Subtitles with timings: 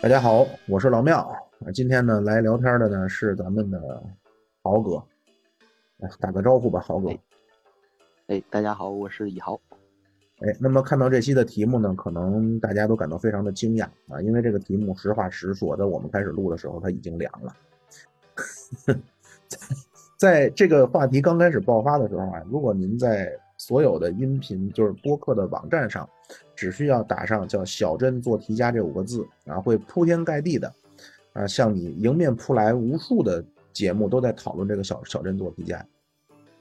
[0.00, 1.28] 大家好，我是老庙。
[1.74, 4.02] 今天呢，来聊天的呢是咱们的
[4.62, 5.02] 豪哥，
[5.98, 7.10] 来打个招呼吧，豪哥。
[8.28, 9.60] 哎，大家好，我是以豪。
[10.40, 17.56] 哎，那么看到这期的题目呢，可能大家都感到非常的惊讶啊，因为这个题目实话实说，在我们开始录的时候，它已经凉了。
[20.16, 26.08] 在这个话题刚开始爆发的时候啊，如果您在所有的音频就是播客的网站上，
[26.58, 30.74] 只需要打上叫“小镇做题家”这五个字啊，会铺天盖地的
[31.32, 35.86] 啊，向你迎面扑来无数的节目都在讨论这个小小镇做题家。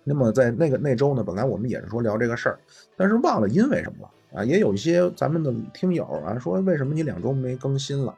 [0.04, 2.60] 那么在那个那周呢，本来我们也是说聊这个事儿，
[2.96, 4.46] 但是忘了因为什么了啊？
[4.46, 8.16] 也有一些咱们的听友啊说，为什么你两周没更新了？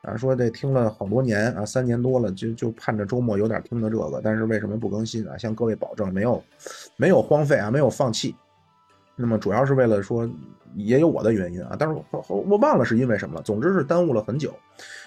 [0.00, 5.36] 啊，说这听了好多年啊，三年多了，就就盼着周末有点听的这个，但是为什么不更新啊？
[5.36, 6.42] 向各位保证，没有，
[6.96, 8.34] 没有荒废啊，没有放弃。
[9.16, 10.28] 那么主要是为了说，
[10.74, 13.42] 也有我的原因啊，但是我我忘了是因为什么了。
[13.42, 14.54] 总之是耽误了很久。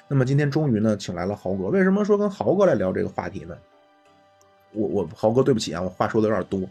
[0.08, 1.66] 那么今天终于呢，请来了豪哥。
[1.66, 3.58] 为什么说跟豪哥来聊这个话题呢？
[4.72, 6.70] 我我豪哥，对不起啊，我话说的有点多，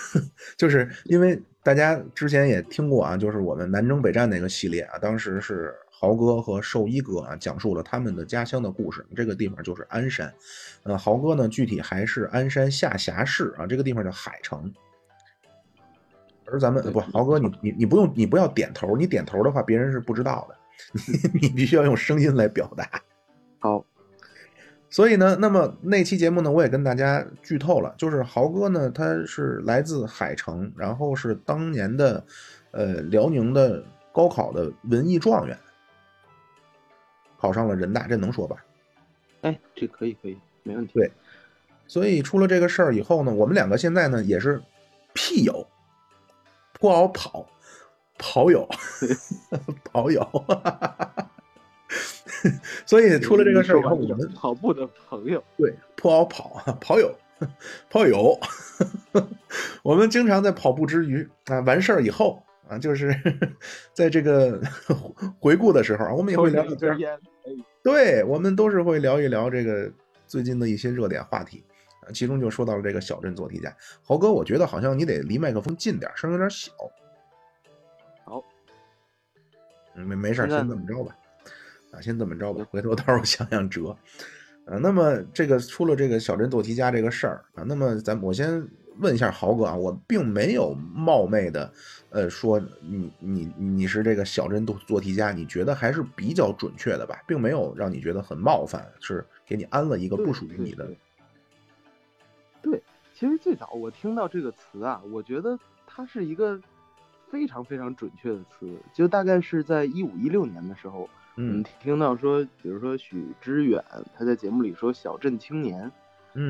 [0.56, 5.74] 就是因为大家之前也听过啊，就是我们南征北战那个系列啊，当时是。
[5.96, 9.06] 豪哥和兽医哥啊，讲述了他们的家乡的故事。
[9.16, 10.30] 这个地方就是鞍山，
[10.82, 14.70] 呃，豪哥呢，具体还是鞍山下辖市啊，这个地方叫海城。
[16.46, 20.56] 而咱们不，豪哥，你你你不用，你不要点头，你点头的话，别人是不知道的，
[21.32, 22.88] 你你必须要用声音来表达。
[23.58, 23.84] 好，
[24.90, 32.24] 所以呢，那么那期节目呢，我也跟大家剧透了，就是豪哥呢，他是来自海城，然后是当年的
[32.72, 35.56] 呃辽宁的高考的文艺状元。
[37.36, 38.64] 考上了人大，这能说吧？
[39.42, 40.94] 哎，这可以，可以，没问题。
[40.94, 41.12] 对，
[41.86, 44.62] 所以出了这个事儿以后呢，我们两个现在呢也是
[45.12, 45.66] 屁友，
[46.84, 47.46] 不好跑，
[48.18, 48.68] 跑友，
[49.90, 50.20] 跑友。
[52.84, 57.10] 所以出了这个事儿以后，我们跑步的朋友，对，不好跑， 跑友，
[57.88, 58.38] 跑友。
[59.82, 63.18] 我们经常在跑步之余啊，完事儿以后啊，就是
[63.94, 64.60] 在这个
[65.40, 67.18] 回顾的时候啊，我们也会聊聊天。
[67.82, 69.90] 对我们都是会聊一聊这个
[70.26, 71.72] 最近的一些热点话题，啊，
[72.12, 73.74] 其中就说到了这个小镇做题家。
[74.02, 76.72] 豪哥，我觉得好像你得离麦克风近点，声有点小。
[78.24, 78.42] 好，
[79.94, 81.16] 没没事，先这么着吧。
[81.92, 83.96] 啊，先这么着吧，回头到时候想想辙。
[84.66, 88.68] 啊，那么这个出了这个小镇做题家这个事儿啊，那么咱我先。
[88.98, 91.72] 问一下豪哥啊，我并没有冒昧的，
[92.10, 100.88] 呃，说你你你是这个小镇做做题家，你觉得还是比较准确的吧，并没有让你觉得很冒犯，是给你安了一个不属于你的。
[103.24, 106.60] 对，其实最早我听到这个词啊，我觉得它是一个
[107.30, 113.82] 非常非常准确的词，就大概是在一五一六年的时候，嗯，听到说，比如说许知远
[114.14, 115.90] 他在节目里说小镇青年。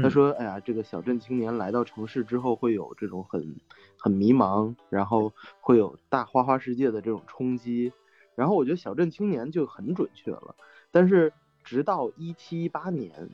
[0.03, 3.55] 他说：“哎呀，这个小镇青年来到城市之后，会有这种很
[3.99, 5.31] 很迷茫，然后
[5.61, 7.93] 会有大花花世界的这种冲击。
[8.35, 10.57] 然后我觉得小镇青年就很准确了。
[10.91, 13.29] 但是直到一七一八年，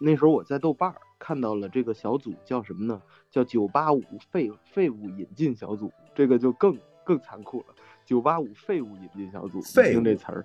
[0.00, 3.00] 那时候我在豆瓣看到了这个小组叫什么呢？
[3.30, 5.90] 叫九八五废废物引进小组。
[6.14, 7.66] 这个就更更残酷了。
[8.04, 10.44] 九八五废物引进小组，听这词儿，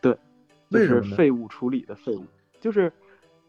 [0.00, 0.18] 对，
[0.68, 2.24] 就是废物处理的废物，
[2.60, 2.92] 就是。”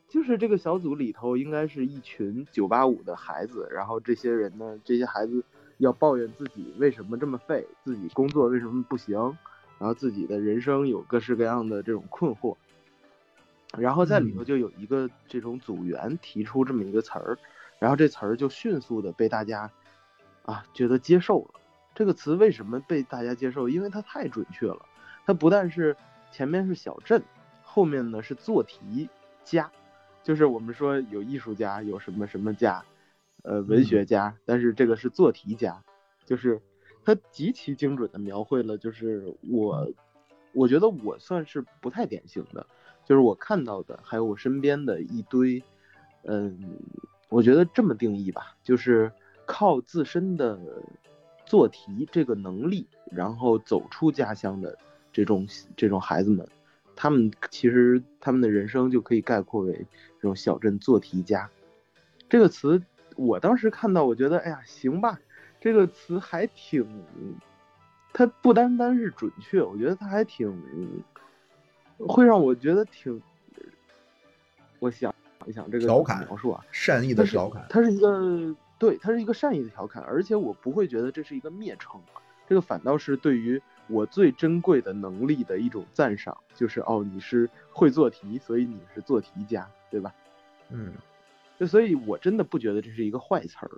[0.07, 5.43] 就是这个小组里头应该是一群九八五的孩子，然后这些人呢，这些孩子
[5.79, 9.17] 要抱怨自己为什么这么废，自己工作为什么不行，
[9.79, 12.55] 然后自己的人生有各式各样的这种困惑，
[13.79, 17.37] 然后在里头就有一个这种组员提出这么一个词儿，
[17.79, 19.71] 然后这词儿就迅速的被大家
[20.43, 21.59] 啊觉得接受了。
[21.93, 23.69] 这个词为什么被大家接受？
[23.69, 24.85] 因为它太准确了，
[25.25, 25.95] 它不但是
[26.31, 27.23] 前面是小镇，
[27.61, 29.09] 后面呢是做题
[29.43, 29.71] 家。
[30.23, 32.83] 就是我们说有艺术家，有什么什么家，
[33.43, 35.83] 呃，文学家，但是这个是做题家，
[36.25, 36.59] 就是
[37.05, 39.87] 它极其精准的描绘了，就是我，
[40.51, 42.65] 我觉得我算是不太典型的，
[43.05, 45.63] 就是我看到的，还有我身边的一堆，
[46.23, 46.57] 嗯，
[47.29, 49.11] 我觉得这么定义吧，就是
[49.45, 50.59] 靠自身的
[51.45, 54.77] 做题这个能力，然后走出家乡的
[55.13, 55.47] 这种
[55.77, 56.47] 这种孩子们。
[56.97, 61.49] 他们其实他们的人生就可以概括为这种小镇做题家，
[62.29, 62.81] 这个词
[63.17, 65.19] 我当时看到，我觉得哎呀行吧，
[65.59, 66.87] 这个词还挺，
[68.13, 70.49] 它不单单是准确，我觉得它还挺
[71.99, 73.21] 会让我觉得挺，
[74.79, 75.13] 我想
[75.45, 82.01] 一想这个调侃描述啊，善意的调侃，它是一个对，它是一个善意的调侃，而且我不会觉得这是一个蔑称，
[82.47, 90.13] 这个反倒是对于我最珍贵的能力的一种赞赏，就是哦，你是会做题，所以你是做题家，对吧？
[90.69, 90.91] 嗯，
[91.59, 93.71] 就所以，我真的不觉得这是一个坏词儿。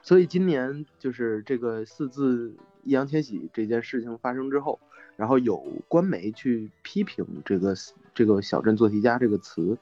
[0.00, 4.80] 所以今年就是这个四字易烊千玺这件事情发生之后，
[5.22, 7.76] 然后有官媒去批评这个
[8.12, 9.78] 这个小镇做题家这个词，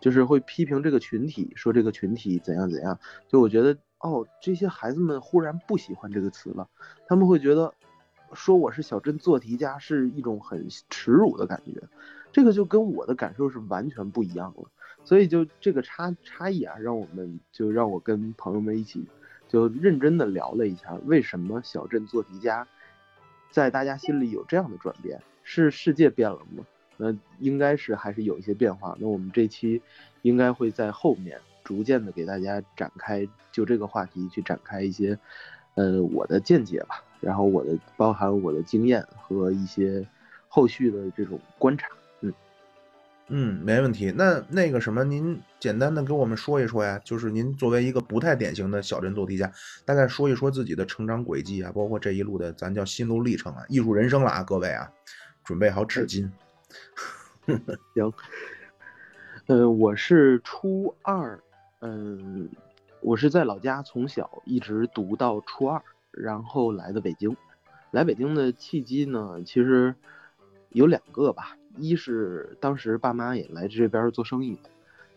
[0.00, 2.98] 就是会批评这个群体，说这个群体怎样怎样。
[3.26, 6.68] 就我觉得，哦，这些孩子们忽然不喜欢这个词了，
[7.08, 7.72] 他们会觉得
[8.34, 11.80] 说我是小镇做题家是一种很耻辱的感觉，
[12.30, 14.68] 这个就跟我的感受是完全不一样了。
[15.04, 19.08] 所以就这个差差异啊，让我们就让我跟朋友们一起。
[19.48, 22.68] 就认真的聊了一下，为什么小镇做题家
[23.50, 25.20] 在大家心里有这样的转变？
[25.42, 26.64] 是世界变了吗？
[26.96, 28.96] 那应该是还是有一些变化。
[29.00, 29.80] 那我们这期
[30.22, 35.18] 应该会在后面逐渐的给大家展开，就这个话题去展开一些，
[35.74, 40.06] 呃，我的见解吧，然后我的包含我的经验和一些
[40.46, 41.88] 后续的这种观察。
[43.32, 44.12] 嗯，没问题。
[44.16, 47.00] 那那个什么，您简单的给我们说一说呀？
[47.04, 49.50] 就是您作为一个不太典型的小镇做题家，
[49.84, 54.90] 大概说一说自己的成长轨迹啊，包括这一路的咱叫心路历程啊，艺术人生了啊，各位啊，
[55.44, 56.28] 准备好纸巾。
[57.94, 58.12] 行。
[59.46, 61.40] 呃，我是初二，
[61.82, 62.48] 嗯，
[63.00, 65.80] 我是在老家从小一直读到初二，
[66.10, 67.36] 然后来的北京。
[67.92, 69.94] 来北京的契机呢，其实
[70.70, 71.56] 有两个吧。
[71.76, 74.58] 一是当时爸妈也来这边做生意，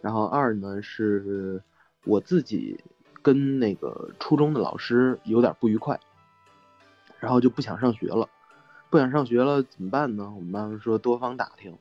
[0.02, 1.62] 然后二呢是
[2.06, 2.80] 我自己
[3.22, 6.00] 跟那个初中的老师有点不愉快，
[7.20, 8.30] 然后就不想上学了，
[8.90, 10.32] 不想上学了怎么办呢？
[10.36, 11.76] 我们妈妈说多方打听，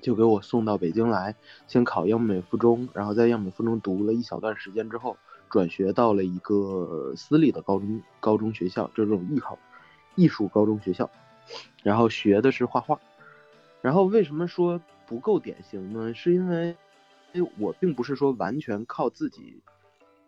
[0.00, 1.34] 就给我送到北京来，
[1.66, 5.16] 先考央美附中，然后在央美附中读了一小段时间之后，
[5.50, 9.58] 转学到了一个私立的高中高中学校，就这种艺考
[10.14, 11.10] 艺术高中学校，
[11.82, 13.00] 然后学的是画画。
[13.82, 16.14] 然后为什么说不够典型呢？
[16.14, 16.76] 是因为，
[17.32, 19.60] 因为我并不是说完全靠自己，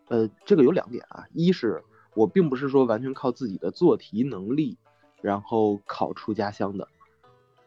[0.09, 1.81] 呃，这个有两点啊，一是
[2.15, 4.77] 我并不是说完全靠自己的做题能力，
[5.21, 6.85] 然后考出家乡的，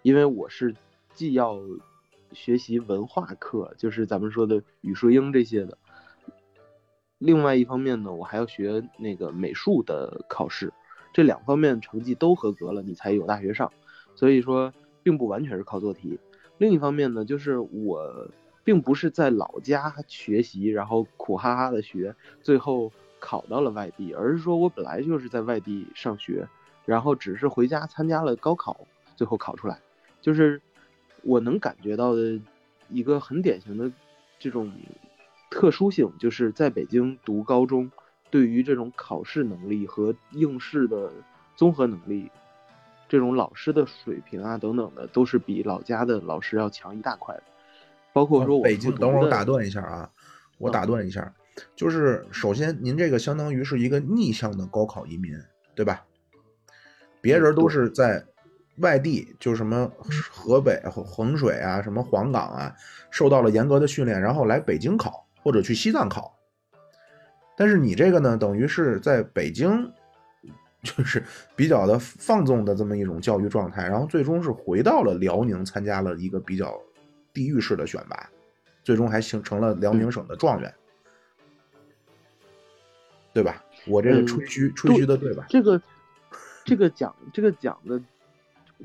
[0.02, 0.76] 因为我是
[1.14, 1.58] 既要
[2.32, 5.78] 学习文化课，就是咱们说的语数英这些的，
[7.16, 10.70] 另外一方面呢，我还要学那个美术的考试，
[11.14, 13.72] 这两方面成绩都合格了，你才有大学上，
[14.14, 14.70] 所以说。
[15.08, 16.20] 并不完全是靠做题，
[16.58, 18.30] 另一方面呢，就是我
[18.62, 26.46] 并不是在老家学习，然后苦哈哈的学，最后考到了外地，而是说我本来就是在外地上学，
[26.84, 28.76] 然后只是回家参加了高考，
[29.16, 29.80] 最后考出来，
[30.20, 30.60] 就是
[31.22, 32.38] 我能感觉到的
[32.90, 33.90] 一个很典型的
[34.38, 34.70] 这种
[35.50, 37.90] 特殊性，就是在北京读高中，
[38.30, 41.10] 对于这种考试能力和应试的
[41.56, 42.30] 综合能力。
[43.08, 47.42] 这种老师的水平啊，等等的，都是比老家的老师要强一大块的。
[48.12, 50.10] 包括说，北京，等会儿我打断一下啊，
[50.58, 51.32] 我打断一下，
[51.74, 55.32] 就是首先您这个相当于是一个逆向的高考移民，
[55.74, 56.04] 对吧？
[57.20, 58.24] 别人都是在
[58.78, 59.90] 外地，就什么
[60.30, 62.74] 河北、衡水啊，什么黄冈啊，
[63.10, 66.38] 受到了严格的训练，然后来北京考或者去西藏考。
[67.56, 69.90] 但是你这个呢，等于是在北京。
[70.96, 71.22] 就是
[71.54, 76.80] 比较的放纵的这么一种教育状态，然后最终是回到了辽宁，参加了一个比较
[77.34, 78.28] 地域式的选拔，
[78.82, 80.74] 最终还形成了辽宁省的状元，
[83.34, 83.62] 对吧？
[83.86, 85.46] 我这个吹嘘吹嘘的对吧？
[85.48, 85.80] 这个
[86.64, 88.00] 这个讲这个讲的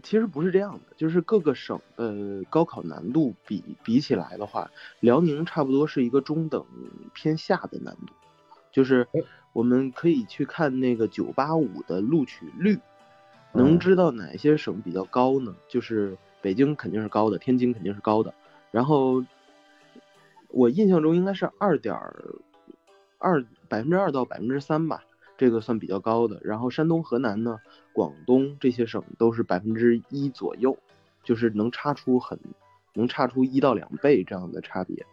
[0.03, 4.69] 其实不是这样的，就是各个省的高考难度比比起来的话，
[4.99, 6.65] 辽宁差不多是一个中等
[7.13, 8.13] 偏下的难度，
[8.71, 9.07] 就是。
[9.53, 12.79] 我们可以去看那个九八五的录取率，
[13.53, 15.55] 能知道哪些省比较高呢？
[15.67, 18.33] 就是北京肯定是高的，天津肯定是高的。
[18.71, 19.23] 然后
[20.49, 21.95] 我印象中应该是二点
[23.19, 25.03] 二百分之二到百分之三吧，
[25.37, 26.41] 这个算比较高的。
[26.43, 27.59] 然后山东、河南呢，
[27.93, 30.75] 广东这些省都是百分之一左右，
[31.23, 32.39] 就是能差出很
[32.93, 35.05] 能差出一到两倍这样的差别。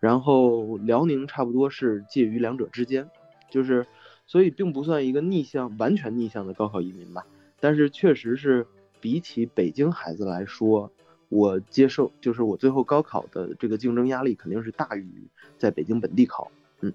[0.00, 3.08] 然后辽宁差不多是介于两者之间。
[3.54, 3.86] 就是，
[4.26, 7.24] 所以并不算一个逆向、完全逆向的高考移民吧，
[7.60, 8.66] 但是确实是
[9.00, 10.90] 比起北京孩子来说，
[11.28, 15.08] 我接受，就是我最后高考的这个竞争压力肯定是大于
[15.56, 16.50] 在北京本地考。
[16.80, 16.92] 嗯，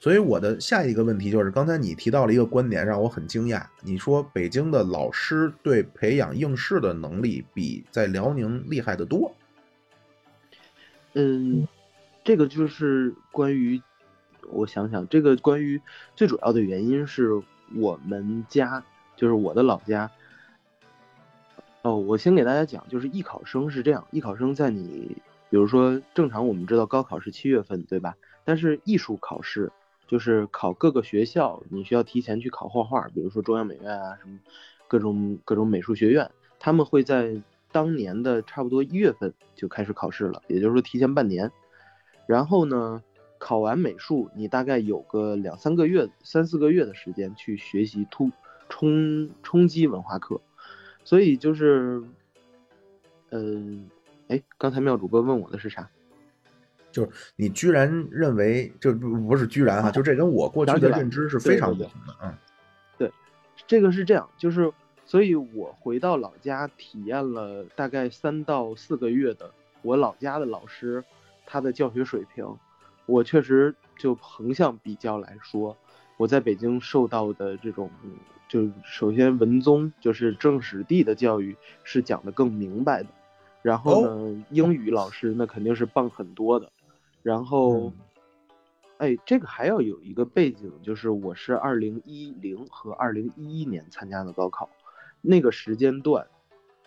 [0.00, 9.32] 所以我的下一个问题就是，刚才你提到了一个观点，让我很惊讶，你说北京的老师对培养应试的能力比在辽宁厉害得多。
[11.14, 11.68] 嗯，
[12.24, 13.80] 这个就是关于。
[14.52, 15.80] 我想想，这个关于
[16.14, 17.42] 最主要的原因是
[17.76, 18.82] 我们家，
[19.16, 20.10] 就是我的老家，
[21.82, 25.16] 哦，我先给大家讲，就是艺考生是这样，艺考生在你，
[25.48, 28.14] 比如说正常我们知道高考是七月份，对吧？
[28.44, 29.70] 但是艺术考试
[30.06, 34.38] 就是考各个学校，你需要提前去考画画，比如说中央美院啊，什么
[34.88, 37.40] 各种各种美术学院，他们会在
[37.70, 41.50] 当年的差不多一月份就开始考试了，也就是说提前半年。
[42.26, 43.02] 然后呢，
[43.40, 48.30] 考完美术，你大概有个两三个月、三四个月的时间去学习突
[48.68, 50.40] 冲冲击文化课。
[51.02, 52.04] 所以就是，
[53.30, 53.88] 嗯，
[54.28, 55.90] 哎，刚才妙主播问我的是啥？
[56.92, 62.34] 就是你居然认为，就不不是居然哈， 就这跟我过去的认知是非常不同的，嗯，
[62.98, 63.10] 对，
[63.66, 64.70] 这个是这样，就是，
[65.06, 69.50] 所以我回到老家体验了大概三到四个月的
[69.82, 71.02] 我老家的老师
[71.46, 72.44] 他的教学水平，
[73.10, 75.76] 我确实就横向比较来说，
[76.16, 77.90] 我在北京受到的这种。
[78.48, 83.08] 就首先文综就是政史地的教育是讲的更明白的，
[83.62, 86.68] 然后呢，英语老师那肯定是棒很多的，
[87.22, 87.92] 然后，
[88.98, 94.68] 哎，这个还要有一个背景，就是我是二零一零和二零一一年参加的高考，
[95.20, 96.26] 那个时间段，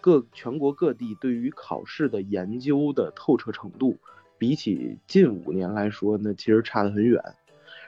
[0.01, 3.95] 各全国各地对于考试的研究的透彻程度，
[4.43, 7.23] 比起近五年来说，那其实差得很远。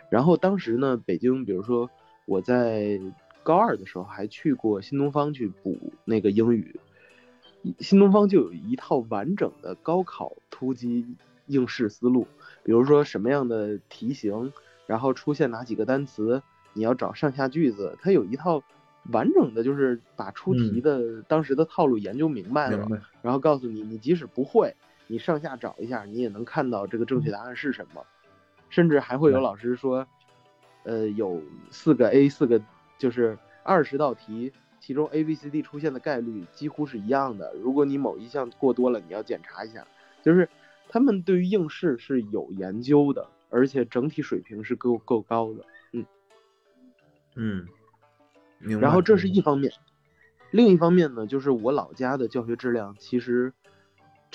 [0.10, 1.90] 然后当时呢，北京，比如说
[2.26, 2.98] 我在。
[3.44, 6.80] 高二的时候还去过新东方去补那个英语，
[7.78, 11.06] 新东方就有一套完整的高考突击
[11.46, 12.26] 应试思路，
[12.64, 14.52] 比如说什么样的题型，
[14.88, 16.42] 然后出现哪几个单词，
[16.74, 18.64] 你要找上下句子，它有一套
[19.12, 22.88] 完整的，就是把出题的当时的套路研究明白了，
[23.22, 24.76] 然后告诉你，你即使不会，
[25.08, 28.06] 你上下找一下，你也能看到这个正确答案是什么，
[28.70, 30.08] 甚至还会有老师说，
[30.84, 32.62] 呃，有四个 A 四个。
[32.98, 37.54] 就是二十道题，其中 A、B、C、D 出现的概率几乎是一样的。
[37.56, 39.86] 如果你某一项过多了，你要检查一下。
[40.24, 40.48] 就是
[40.88, 45.66] 他们对于应试是有研究的，而且整体水平是够够高的。
[45.92, 46.06] 嗯
[47.36, 49.74] 嗯，然后这是一方面，
[50.52, 53.52] 另一方面呢，就是我老家的教学质量其实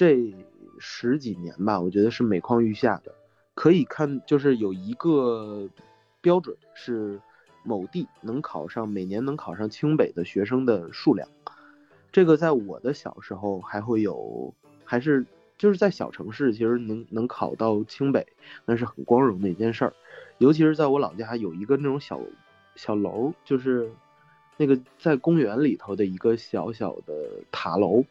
[0.00, 0.34] 这
[0.78, 3.14] 十几年吧，我觉得是每况愈下的。
[3.54, 5.68] 可以看，就是有一个
[6.22, 7.20] 标准是。
[7.62, 11.28] 某地能考上每年能考上清北的学生的数量，
[12.10, 15.26] 这个在我的小时候还会有，还是
[15.58, 18.26] 就是在小城市，其实能能考到清北，
[18.64, 19.92] 那是很光荣的一件事儿。
[20.38, 22.18] 尤其是在我老家有一个那种小
[22.76, 23.92] 小楼，就是
[24.56, 27.12] 那个在公园里头的一个小小的
[27.52, 28.02] 塔楼。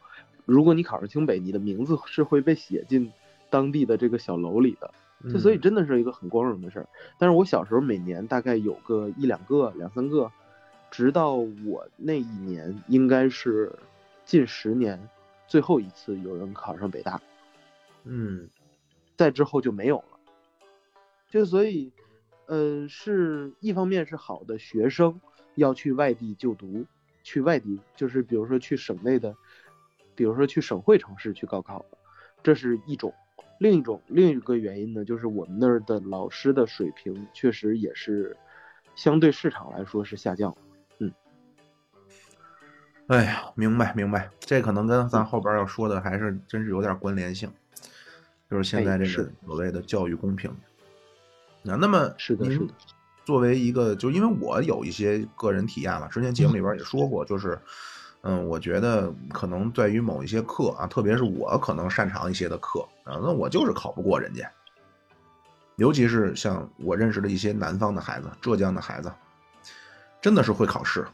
[0.50, 3.12] 如果你考上清北，你的名字是会被写进
[3.50, 4.92] 当地的这个小楼里的。
[5.30, 6.88] 就所以真的是一个很光荣的事儿，
[7.18, 10.32] 但是我小时候每年大概有个一两个、两三个，
[10.90, 13.70] 直到我那一年应该是
[14.24, 15.10] 近十年
[15.46, 17.22] 最后一次有人考上北大，
[18.06, 18.48] 嗯，
[19.18, 20.20] 再之后就没有了。
[21.30, 21.92] 就所以，
[22.46, 25.20] 呃，是一方面是好的学生
[25.56, 26.86] 要去外地就读，
[27.24, 29.36] 去外地就是比如说去省内的，
[30.20, 31.86] 比如说去省会城市去高考，
[32.44, 33.14] 这是一种。
[33.58, 38.36] 另一种另一个原因呢，就是我们那儿的老师的水平确实也是
[38.96, 40.54] 相对市场来说是下降。
[40.98, 41.10] 嗯，
[43.08, 47.50] 哎呀，明白明白，这可能跟咱后边要说的还是真是有点关联性，
[48.52, 50.54] 就是现在这个所谓的教育公平。
[51.64, 52.74] 那那么是的，是的，
[53.24, 57.56] 作为一个，就因为我有一些个人体验了，之前节目里边也说过，就是。
[57.56, 57.62] 嗯，
[58.22, 64.50] 嗯我觉得可能在于某一些课啊，特别是我可能擅长一些的课啊，那我就是考不过人家。
[65.78, 69.10] 尤其是像我认识的一些南方的孩子，浙江的孩子，
[70.20, 71.08] 真的是会考试。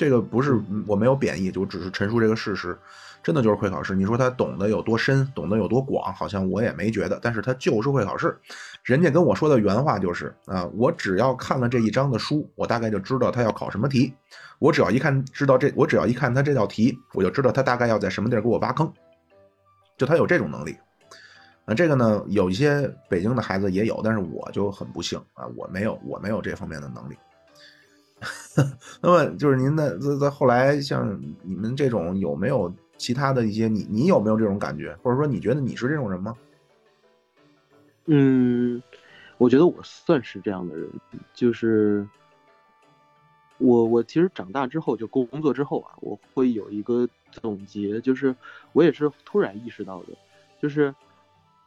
[0.00, 2.74] 这个不是我没有贬义，就只是陈述这个事实。
[3.22, 3.94] 真的就是会考试。
[3.94, 7.18] 你说他懂得有多深，懂得有多广，好像我也没觉得。
[7.20, 8.34] 但是他就是会考试。
[8.82, 14.14] 人家跟我说的原话就是啊，我只要看了这一章的书，我大概就知道他要考什么题。
[14.58, 18.90] 我只要一看知道这，我只要一看他这道题，我就知道他大概要在什么地儿给我挖坑。
[19.98, 20.74] 就他有这种能力。
[21.66, 27.18] 啊，这个呢，有一些北京的孩子也有，但是我就很不幸啊，我没有，我没有这方面的能力。
[29.02, 32.72] 那么就是您的在在后来，像你们这种有没有？
[33.00, 36.36] 其他的一些，你你有没有这种感觉，或者说你觉得你是这种人吗？
[38.04, 38.82] 嗯，
[39.38, 40.86] 我觉得我算是这样的人，
[41.32, 42.06] 就是
[43.56, 48.36] 我我其实长大之后就工作之后啊，我会有一个总结，就是
[48.74, 50.08] 我也是突然意识到的，
[50.60, 50.94] 就是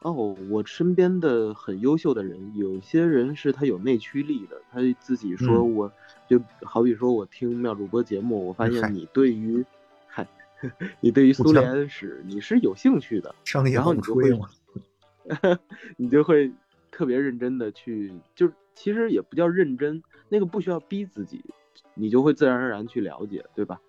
[0.04, 5.92] 哦，我身边的很优秀的人，有些人是他有内驱力的，他自己说，我
[6.28, 9.66] 就好比说我听妙主播节目，我发现你对于。
[10.06, 10.28] 嗨
[11.02, 13.36] 你对于苏联史你是有兴趣的，
[13.74, 14.32] 然后你就会，
[15.98, 16.50] 你就会
[16.90, 21.44] 特别认真的去，就其实也不叫认真，那个不需要逼自己，
[21.96, 23.82] 你就会自然而然去了解，对吧？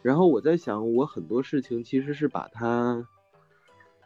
[0.00, 3.06] 然后我在想，我很多事情其实是把它，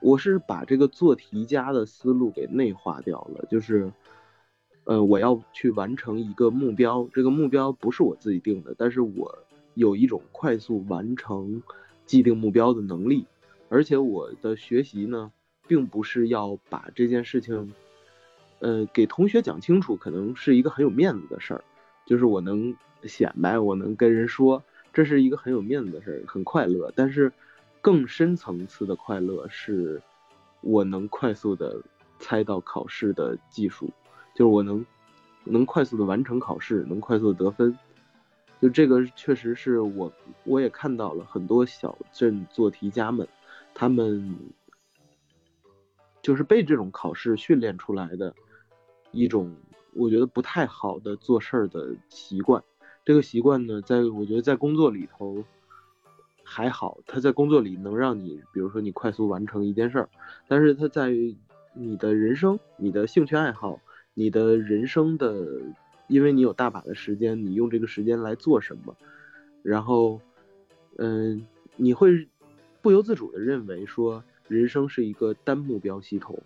[0.00, 3.92] 我是把这个做题家的思路给内化掉了，就是，
[4.84, 9.38] 呃，我要去完成一个目标，这个目标不是我自己定的，但是我
[9.74, 11.62] 有一种快速完成。
[12.06, 13.24] 既定目标的能力，
[13.68, 15.30] 而且我的学习呢，
[15.68, 17.72] 并不是要把这件事情，
[18.58, 21.62] 呃，给同学讲清楚，可能是一个很有面子的事儿，
[22.04, 24.60] 就是我能显摆，我能跟人说，
[24.92, 26.92] 这是一个很有面子的事儿，很快乐。
[26.96, 27.32] 但是，
[27.80, 30.00] 更深层次的快乐是，
[30.60, 31.80] 我能快速的
[32.18, 33.90] 猜到考试的技术，
[34.34, 34.84] 就是我能
[35.44, 37.76] 能快速的完成考试，能快速的得分。
[38.60, 40.12] 就这个确实是我，
[40.44, 43.26] 我也看到了很多小镇做题家们，
[43.72, 44.36] 他们
[46.20, 48.34] 就是被这种考试训练出来的
[49.12, 49.50] 一种，
[49.94, 52.62] 我觉得不太好的做事儿的习惯。
[53.02, 55.42] 这个习惯呢，在我觉得在工作里头
[56.50, 60.08] 还好，他在工作里能让你，比如说你快速完成一件事儿，
[60.48, 61.36] 但是他在于
[61.74, 63.80] 你的人生、你的兴趣爱好、
[64.14, 65.46] 你的人生的。
[66.08, 68.96] 因为你有大把的时间，你用这个时间来做什么？
[69.62, 70.20] 然后，
[70.96, 72.26] 嗯，你会
[72.82, 76.36] 不由自主的认为说，人生是一个单目标系统。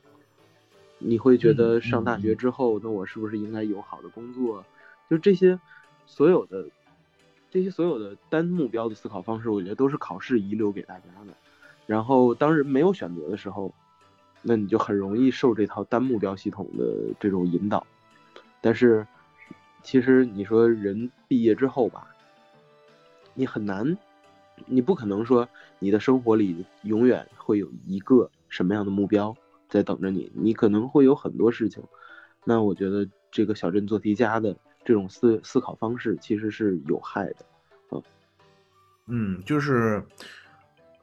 [0.99, 4.63] 你会觉得上大学之后，那我是不是应该有好的工作？
[5.09, 5.59] 就这些
[6.05, 6.69] 所有的
[7.55, 11.33] 这些所有的单目标的思考方式，我觉得都是考试遗留给大家的。
[11.87, 13.73] 然后，当人没有选择的时候，
[14.43, 17.87] 那你就很容易受这套单目标系统的这种引导。
[18.61, 19.07] 但是。
[19.87, 22.09] 其实你说人毕业之后吧，
[23.35, 23.99] 你很难，
[24.65, 25.47] 你不可能说
[25.79, 29.37] 你的生活里永远会有一个什么样的目标
[29.69, 31.85] 在等着你，你可能会有很多事情。
[32.45, 37.37] 那我觉得这个小镇做题家的这种思思考方式其实是有害的，
[37.91, 38.03] 嗯，
[39.07, 40.03] 嗯，就是，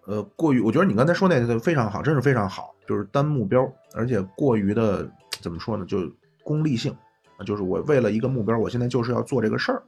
[0.06, 5.10] 呃，过于，我觉得你刚才说那个非常好，真是非常好，就是单目标，而且过于的
[5.42, 6.12] 怎么说呢，就
[6.44, 6.96] 功利性。
[7.44, 9.82] 就是我为了一个目标，我现在就是要做这个事儿，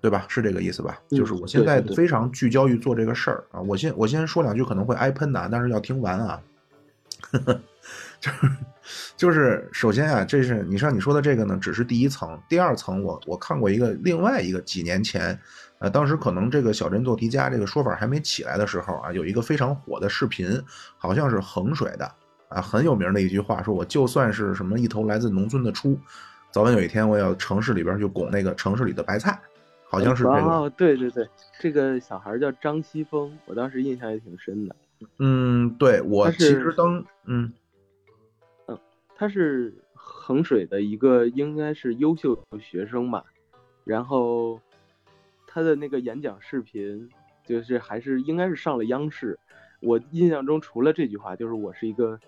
[0.00, 0.26] 对吧？
[0.28, 1.00] 是这个意思吧？
[1.08, 3.60] 就是我现在非常聚焦于做这个事儿啊。
[3.60, 6.42] 我先我先说两句可能会挨喷的，但是要听完啊。
[8.18, 8.48] 就是
[9.16, 12.38] 就是，首先啊，这是你像你说的这个呢，只是第一层。
[12.48, 15.38] 第二层，我我看过一个另外一个几年前，
[15.78, 20.62] 呃，当时可能这个小镇做题家这个说法还没起来的时候啊，有一个非常火的视频，
[20.98, 22.10] 好像是衡水的。
[22.48, 25.98] 啊，很有名的一句话，说我就算是什么一头来自农村的猪，
[26.50, 29.40] 早晚有一天我要城市里边去拱那个城市里的白菜，
[29.88, 30.36] 好像是这个。
[30.36, 31.26] 哦，对对对，
[31.58, 34.76] 这个小孩叫张西峰，我当时印象也挺深的。
[35.18, 37.52] 嗯，对我其实当嗯嗯，
[39.22, 43.24] 他是衡水的一个应该是优秀学生吧，
[43.84, 44.60] 然后
[45.46, 47.08] 他的那个演讲视频
[47.46, 49.38] 就是还是应该是上了央视，
[49.78, 52.18] 我印象中除了这句话，就是我是一个。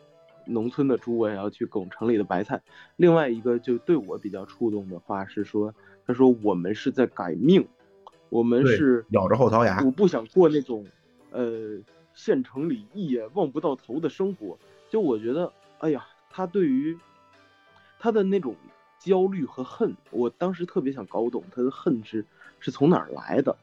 [0.47, 2.61] 农村的猪，我也要去拱城里的白菜。
[2.97, 5.75] 另外一个就对我比较触动的话是说，
[6.07, 7.67] 他说我们是在改命，
[8.29, 9.83] 我们是咬着后槽牙。
[9.83, 10.87] 我不想过那种，
[11.31, 11.79] 呃，
[12.13, 14.59] 县城里一眼望不到头的生活。
[14.91, 16.99] 就我觉得，哎呀，他对于
[18.01, 18.57] 他的那种
[18.99, 22.25] 焦虑和恨，我当时特别想搞懂他的恨是
[22.59, 23.57] 是从哪儿来的。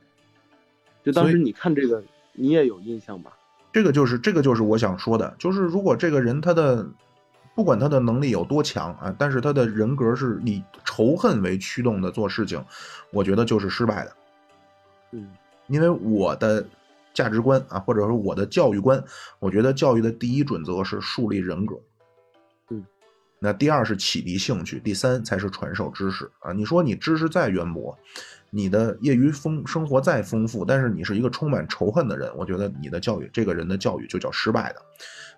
[1.03, 3.33] 就当时你看这个，你也有印象吧？
[3.73, 6.87] 这个就是这个就是我想说的，就是如果这个人他的
[7.53, 12.63] 不管他的能力有多强啊，但是他的人格是以仇恨为驱动的做事情，
[13.11, 14.15] 我觉得就是失败的。
[15.11, 15.29] 嗯，
[15.67, 16.65] 因为我的
[17.13, 19.03] 价值观啊，或者说我的教育观，
[19.39, 21.75] 我觉得教育的第一准则是树立人格。
[23.41, 26.53] 嗯，那第二是启迪兴趣，第三才是传授知识啊。
[26.53, 27.97] 你说你知识再渊博。
[28.53, 34.81] 你的业余丰生活再丰富，但是你是一个充满仇恨的人，我觉得你的教育，这个人的教育就叫失败的。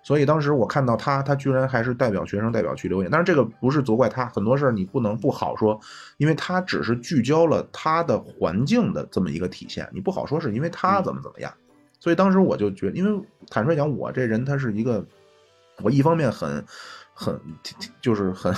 [0.02, 5.80] 所以当时我看到他，他居然还是代表学生代表去留言，但是这个不是责怪他，很多事儿你不能不好说，
[6.16, 11.54] 因为他只是聚焦了他的环境的这么一个体现，你不好说是因为他怎么怎么样。
[12.00, 15.06] 所以当时我就觉得，因为坦率讲，我这人他是一个，
[15.82, 16.64] 我一方面很。
[17.14, 17.40] 很
[18.00, 18.52] 就是很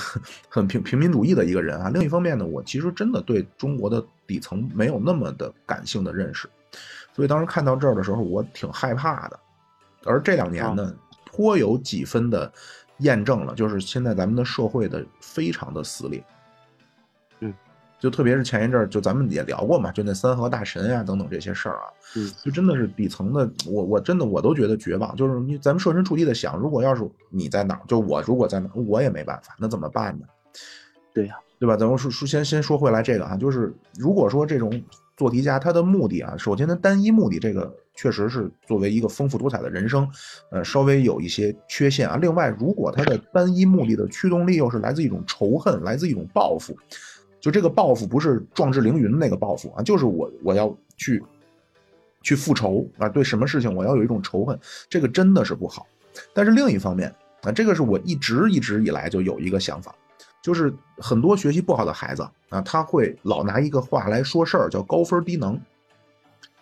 [0.48, 1.90] 很平平民主义的一个人啊。
[1.90, 6.48] 另一方面呢，我其实真的对中国的底层没有那么的感性的认识，
[7.14, 9.38] 所以当时看到这儿的时候，我挺害怕的。
[10.04, 10.94] 而这两年呢，
[11.26, 12.50] 颇有几分的
[12.98, 16.24] 验证了，就是现在咱们的社会的非常的撕裂。
[17.96, 21.84] 嗯，就特别是前一阵儿，就咱们也聊过嘛，就那三和大神呀等等这些事儿啊，
[22.16, 25.14] 嗯，就真的是底层的，我我真的我都觉得绝望。
[25.16, 30.26] 就是你咱们设身处地的想，如果要是你在哪儿，就我如果在哪儿，我也没办法，那怎么办呢？
[31.14, 31.76] 对呀，对吧？
[31.76, 34.82] 咱们说说先先说回来这个啊，就是如果说这种
[35.16, 40.06] 做题家他的目的啊，首先他单一目的这个确实是作为一个丰富多彩的人生，
[40.50, 42.18] 呃，稍微有一些缺陷啊。
[42.20, 46.76] 另外，如果他的单一目的的驱动力又是来自一种仇恨，来自一种报复。
[47.40, 51.22] 就这个报复不是壮志凌云的那个报复啊，就是我我要去
[52.22, 55.86] 去复仇啊，对什么事情我要有一种仇恨，这个真的是不好。
[56.32, 59.94] 但是另一方面啊，这个是我一直一直以来就有一个想法，
[60.42, 65.60] 就是很多学习不好的孩子啊，他会老拿一个话来说事儿，叫高分低能。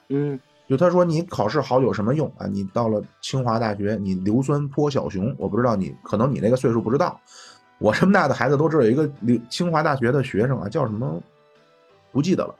[0.09, 2.47] 嗯，就他说你考试好有什么用啊？
[2.47, 7.19] 你到了清华大学，你硫酸泼小熊，我不知道你可能你那个岁数不知道。
[7.85, 11.23] 我这么大的孩子都知道有一个流清华大学的学生啊，叫什么？
[12.11, 12.55] 不记得了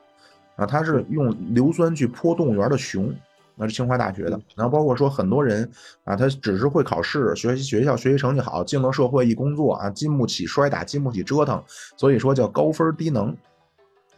[0.57, 0.67] 啊。
[0.67, 3.11] 他是用硫酸去泼动物园的熊，
[3.55, 4.39] 那是清华大学的。
[4.55, 5.67] 然后包括说很多人
[6.05, 11.65] 啊，他只是会考试，学习学校学习成绩好，进了社会一工作啊，经不起摔打，经不起折腾，
[11.97, 13.35] 所以说叫高分低能。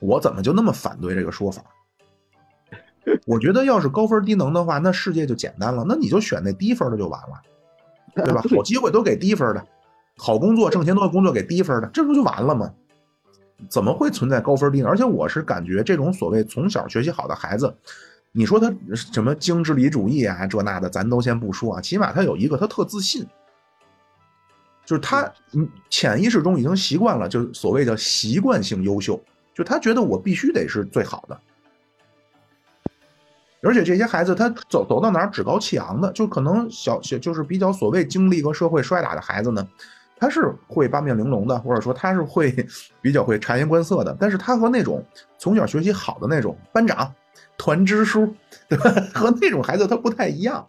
[0.01, 1.63] 我怎么就那么反对这个说法？
[3.27, 7.41] 我觉得要是高分低能的话，那世界就简单了，那你就选那低分的就完了，
[8.17, 8.43] 对吧？
[8.51, 9.65] 好机会都给低分的。
[10.17, 12.73] 好工作、挣钱多的工作给低分的，这不就完了吗？
[13.71, 14.89] 怎么会存在高分低呢？
[14.89, 17.75] 而且我是感觉这种所谓从小学习好的孩子，
[18.33, 23.27] 你说他什么精致理主义啊，这那的，咱都先不说啊，起码他有一个，他特自信，
[24.85, 25.33] 就是他
[25.89, 29.19] 潜意识中已经习惯了，就是所谓的习惯性优秀，
[29.55, 31.41] 就他觉得我必须得是最好的。
[33.63, 39.67] 而且这些孩子他走走到哪儿趾高气扬的，就可能小小就是比较所谓经历过社会摔打的孩子呢。
[40.19, 42.51] 他是会八面玲珑的，或者说他是会
[43.03, 45.05] 比较会察言观色的，但是他和那种
[45.39, 47.13] 从小学习好的那种班长、
[47.59, 48.35] 团支书，
[48.69, 48.91] 对吧？
[49.15, 50.67] 和那种孩子他不太一样。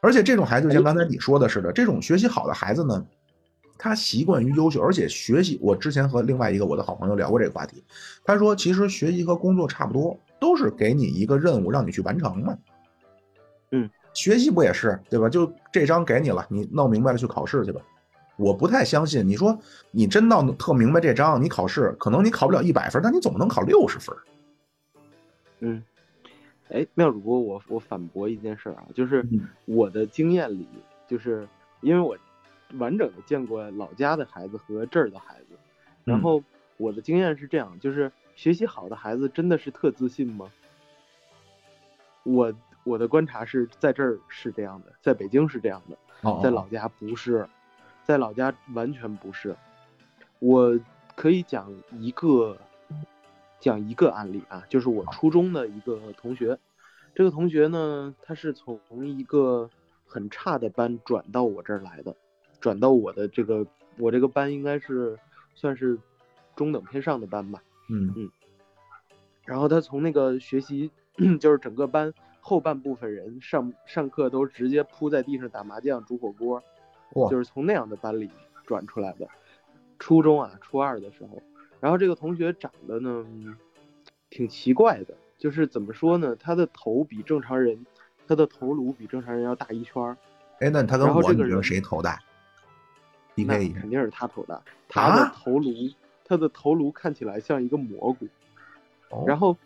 [0.00, 3.04] 而且这种孩子就像刚才你说的似的，这种学习好的孩子呢，
[3.76, 5.58] 他习惯于优秀，而且学习。
[5.60, 7.82] 我之前和另外一个我的好朋友聊过这个话题，
[8.24, 12.56] 他说其实学习和工作差不多，都是给你一个任务让你去完成嘛。
[13.72, 15.28] 嗯，学习不也是对吧？
[15.28, 17.80] 就这章给你了，你弄明白了去考试去吧。
[18.38, 19.58] 我不太相信，你说
[19.90, 24.16] 你真到特明白这章，你考试可能你考不了一百分，但你总不能考六十分。
[25.58, 25.82] 嗯，
[26.70, 29.26] 哎，妙主播，我我反驳一件事啊，就是
[29.64, 30.68] 我的经验里，
[31.08, 31.48] 就是
[31.80, 32.16] 因为我
[32.78, 35.56] 完整的见过老家的孩子和这儿的孩子，
[36.04, 36.40] 然后
[36.76, 40.48] 我的经验是这样，就是学习好的孩子真的是特自信吗？
[42.22, 47.44] 我我的观察是在这儿是这样的，在北京是这样的，在老家不是。
[48.08, 49.54] 在老家完全不是，
[50.38, 50.80] 我
[51.14, 52.56] 可以讲一个
[53.60, 56.58] 讲一个案例啊，就是我初中的一个同学，
[57.14, 59.68] 这个同学呢，他是从一个
[60.06, 62.16] 很差的班转到我这儿来的，
[62.58, 63.66] 转到我的这个
[63.98, 65.18] 我这个班应该是
[65.54, 65.98] 算是
[66.56, 68.10] 中等偏上的班吧，嗯。
[68.16, 68.30] 嗯，
[69.44, 70.90] 然后他从那个学习
[71.38, 76.64] 就是整个班后半部分人上上课都直接扑在地上打麻将煮火锅。
[77.14, 78.30] 就是从那样的班里
[78.66, 79.26] 转出来的，
[79.98, 81.42] 初中啊，初二的时候，
[81.80, 83.26] 然后这个同学长得呢，
[84.30, 87.84] 挺奇怪的，就是怎么说呢，他的头比正常人，
[88.26, 90.16] 他的头颅比正常人要大一圈儿。
[90.60, 92.20] 哎，那他跟我这个人谁头大
[93.34, 94.60] 一下，肯定是他头大。
[94.86, 95.72] 他的头颅，
[96.24, 98.26] 他的头颅看起来像一个蘑菇。
[99.26, 99.56] 然后，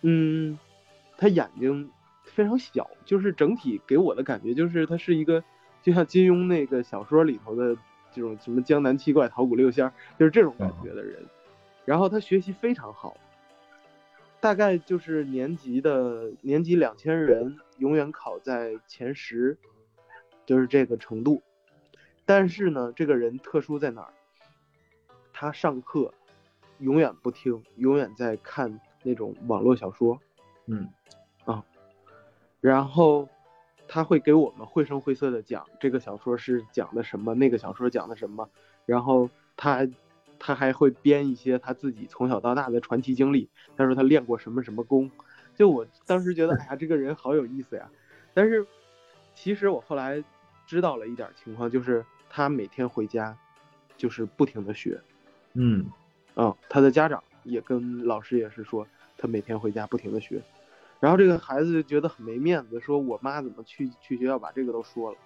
[0.00, 0.58] 嗯，
[1.16, 1.88] 他眼睛
[2.24, 5.42] 非常小，就是整体给我的感觉就是他是一个。
[5.82, 7.76] 就像金庸那个小说里头的
[8.12, 11.20] 这种什么江南七怪、桃谷六仙，就是这种感觉的人。
[11.84, 13.16] 然后他学习非常好，
[14.40, 19.58] 大概就是年级的年级两千人永远考在前十，
[20.46, 21.42] 就是这个程度。
[22.24, 24.12] 但是呢，这个人特殊在哪儿？
[25.32, 26.14] 他上课
[26.78, 30.20] 永远不听，永远在看那种网络小说。
[30.66, 30.88] 嗯，
[31.44, 31.64] 啊，
[32.60, 33.28] 然后。
[33.88, 38.48] 他会给我们绘声绘色的讲这个小说是讲的什么，那个小说讲的什么，
[38.86, 39.86] 然后他
[40.38, 43.48] 他还会编一些他自己从小到大的传奇经历。
[43.76, 45.10] 他说他练过什么什么功，
[45.54, 47.88] 就我当时觉得，哎呀，这个人好有意思呀。
[48.32, 48.66] 但是
[49.34, 50.22] 其实我后来
[50.66, 53.36] 知道了一点情况，就是他每天回家
[53.96, 55.00] 就是不停的学，
[55.52, 55.84] 嗯，
[56.36, 58.86] 嗯，他的家长也跟老师也是说，
[59.18, 60.42] 他每天回家不停的学。
[61.02, 65.18] 然后这个孩子就觉得很没面子，说我妈怎么去去学校把这个都说了，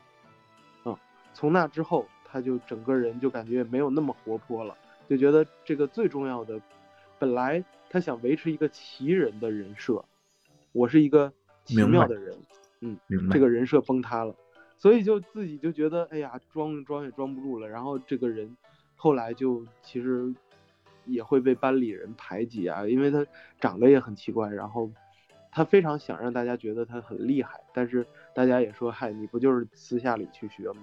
[0.86, 0.96] 嗯，
[1.34, 4.74] 从那之后他就整个人就感觉没有那么活泼了，
[5.06, 6.58] 就觉得这个最重要的
[7.18, 10.02] 本来他想维持一个奇人的人设，
[10.72, 11.30] 我是一个
[11.66, 12.34] 奇妙的人，
[12.80, 12.98] 嗯，
[13.30, 14.34] 这个人设崩塌了，
[14.78, 17.68] 所以就自己就觉得，哎呀，装装也装不住了。
[17.68, 18.56] 然后这个人
[18.96, 20.34] 后来就其实
[21.04, 23.26] 也会被班里人排挤啊，因为他
[23.60, 24.90] 长得也很奇怪，然后
[25.56, 30.82] 他非常想让大家觉得他很厉害，但是大家也说，嗨，你不就是私下里去学吗？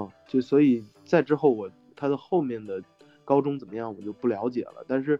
[0.00, 2.80] 啊，就所以在之后我他的后面的。
[3.26, 4.84] 高中怎么样，我就不了解了。
[4.86, 5.18] 但是，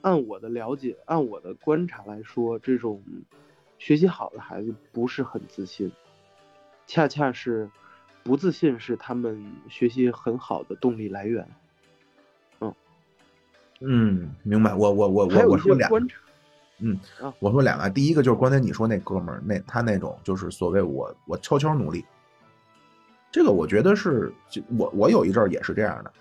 [0.00, 3.02] 按我的了解，按我的观察来说，这种
[3.78, 5.92] 学习好的孩子不是很自信，
[6.86, 7.68] 恰恰是
[8.22, 11.46] 不自信是他们学习很好的动力来源。
[12.60, 12.74] 嗯
[13.80, 14.74] 嗯，明白。
[14.74, 15.90] 我我我我我说俩。
[16.86, 17.88] 嗯我说两个。
[17.88, 22.04] 第一个就是刚才你说那哥们儿，那他那种就是所谓我我悄悄努力，
[23.32, 24.32] 这个我觉得是，
[24.76, 26.12] 我我有一阵儿也是这样的。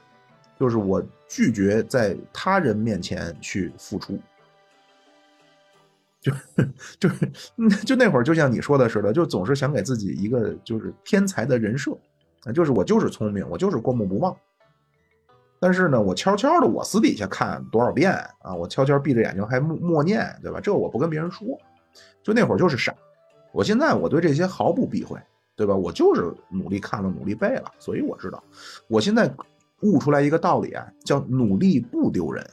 [0.60, 4.18] 就是我拒绝在他人面前去付出，
[6.22, 6.32] 就
[7.00, 7.30] 就是
[7.86, 11.92] 就那会儿，就像你说的似的，就总是想给自己一个就是天才的人设
[12.46, 14.34] 啊，就是我就是聪明，我就是过目不忘。
[15.64, 20.60] 但是呢，我悄悄的，我私底下看多少遍啊，我悄悄闭着眼睛还默默念，对吧？
[20.60, 21.58] 这我不跟别人说，
[22.22, 22.94] 就那会儿就是傻。
[23.54, 25.18] 我现在我对这些毫不避讳，
[25.56, 25.74] 对吧？
[25.74, 28.44] 我就是努力看了，努力背了，所以我知道，
[28.90, 29.34] 我现在。
[29.84, 32.50] 悟出来一个道理啊，叫努力不丢人。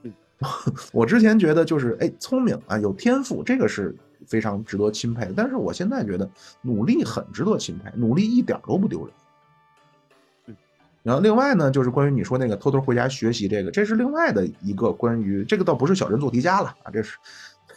[0.94, 3.94] 我之前觉得就是哎，聪明啊，有天赋，这个是
[4.26, 5.34] 非常值得钦佩的。
[5.36, 6.26] 但是我现在觉得
[6.62, 9.14] 努力很值得钦佩，努力一点都不丢人。
[11.04, 17.16] 然后另外呢，就是关于你说那个偷偷回家学习这个，这是另外的一个关于这个倒不是小人做题家了啊，这是。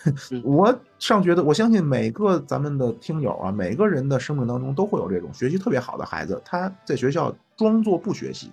[0.43, 8.49] 我上学的，我相信每个咱们的听友啊，每个人的生命当中都会有这种学习特别好的孩子，他在学校装作不学习，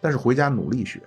[0.00, 1.00] 但是回家努力学。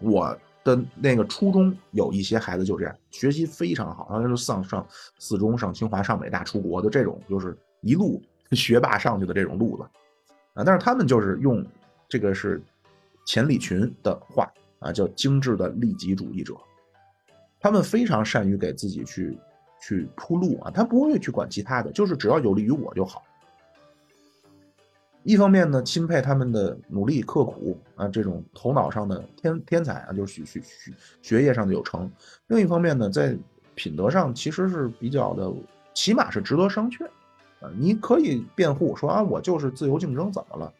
[0.00, 4.86] 我的那个初中有一些孩子就这样，学习非常好，然后就上上
[5.18, 8.20] 四中、上清华、上北大、出国的这种，就是一路
[8.52, 9.84] 学霸上去的这种路子
[10.56, 10.64] 啊。
[10.64, 11.64] 但是他们就是用
[12.08, 12.60] 这个是
[13.24, 16.54] 钱理群的话啊，叫精致的利己主义者。
[17.60, 19.38] 他们非常善于给自己去
[19.80, 23.22] 去铺路啊，他不会去管其他的，就是只要有利于我就好。
[25.22, 32.08] 一方面呢，钦佩他们的努力刻苦啊，这种头脑上的天天才啊，就是学学学学业上的有成；
[32.46, 33.36] 另一方面呢，在
[33.74, 35.52] 品德上其实是比较的，
[35.94, 37.04] 起码是值得商榷
[37.60, 37.70] 啊。
[37.76, 40.72] 你可以辩护说啊，我就是自由竞争，怎么了？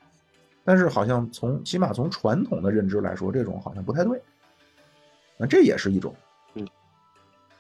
[0.64, 4.20] 但是好像从起码从传统的认知来说，这种好像不太对。
[5.36, 6.14] 那这也是一种。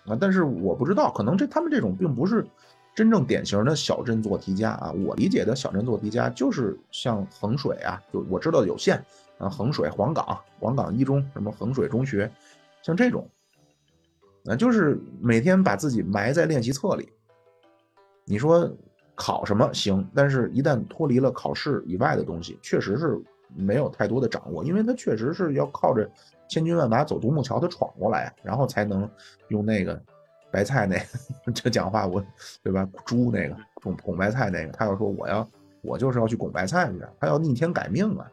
[0.06, 2.46] 啊，但是我不知道，可能这他们这种并不是
[2.94, 4.92] 真正典型的小镇做题家啊。
[4.92, 9.04] 我理解的小镇做题家就是像衡水啊，就我知道有限
[9.38, 10.24] 啊，衡水、黄冈、
[10.60, 12.30] 黄冈一中，什么衡水中学，
[12.82, 13.28] 像这种，
[14.44, 17.08] 啊，就是每天把自己埋在练习册里。
[18.24, 18.72] 你说
[19.16, 20.08] 考什么行？
[20.14, 23.20] 但是一旦脱离了考试以外的东西，确实是
[23.56, 26.08] 没有太多的掌握，因为他确实是要靠着。
[26.48, 29.10] 千军万马走独木桥，他闯过来，然后才能
[29.48, 30.00] 用那个
[30.48, 30.96] 白菜那
[31.44, 32.24] 个 这讲话，我
[32.62, 32.88] 对吧？
[33.04, 35.50] 猪那个拱拱白菜那个，他要说我要
[35.82, 38.30] 我就是要去拱白菜去，他要逆天改命啊，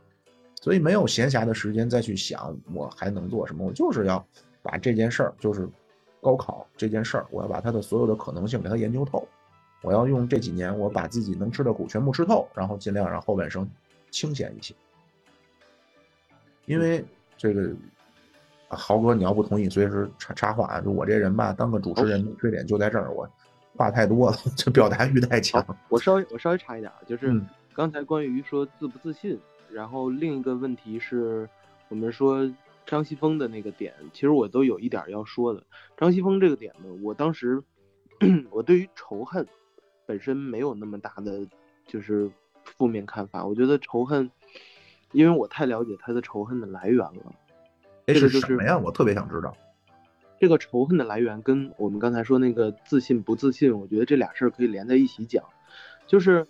[0.62, 4.24] 所以没有闲暇的时间再去想我还能做什么，我就是要
[4.62, 5.68] 把这件事儿，就是
[6.22, 9.28] 高考这件事儿，我要把它的所有的可能性给它研究透，
[9.84, 13.70] 我要用这几年我把自己能吃的苦全部吃透，然后尽量让后半生
[14.10, 14.74] 清闲一些，
[16.66, 17.06] 因为
[17.38, 17.72] 这个。
[18.76, 20.82] 豪哥，你要不同意，随时插插话。
[20.82, 23.30] 就我这人吧，当个主持人的缺点就在这儿，我
[23.76, 25.64] 话太多了，这表达欲太强。
[25.90, 27.40] 我稍微我稍微插一点，就是
[27.72, 29.40] 刚才关于说自不自信，
[29.72, 31.48] 然后另一个问题是，
[31.88, 32.52] 我们说
[32.84, 35.64] 张西峰的那个点，其实我都有一点要说的。
[35.96, 37.62] 张西峰这个点呢，我当时
[38.50, 39.48] 我对于仇恨
[40.06, 41.46] 本身没有那么大的
[41.86, 42.30] 就是
[42.64, 44.30] 负面看法，我觉得仇恨，
[45.12, 47.34] 因为我太了解他的仇恨的来源了。
[48.06, 48.78] 这个什么呀？
[48.78, 49.56] 我特别想知道，
[50.40, 55.44] 这个仇恨的来源跟我们刚才说那个自信不自信，我觉得这俩事儿可以连在一起讲。
[56.06, 56.46] 就是，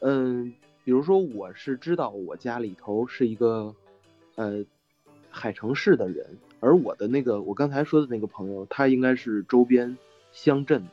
[0.00, 0.54] 嗯，
[0.84, 3.74] 比如说我是知道我家里头是一个，
[4.36, 4.64] 呃，
[5.30, 9.98] 海城市的人，而我的那个我刚才说的那个朋友，他应该是周边
[10.30, 10.86] 乡镇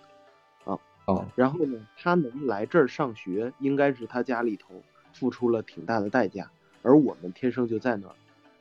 [1.35, 4.81] 然后呢，他能来这儿上学，应该是他家里头
[5.13, 6.49] 付出了挺大的代价，
[6.81, 8.15] 而我们天生就在那儿，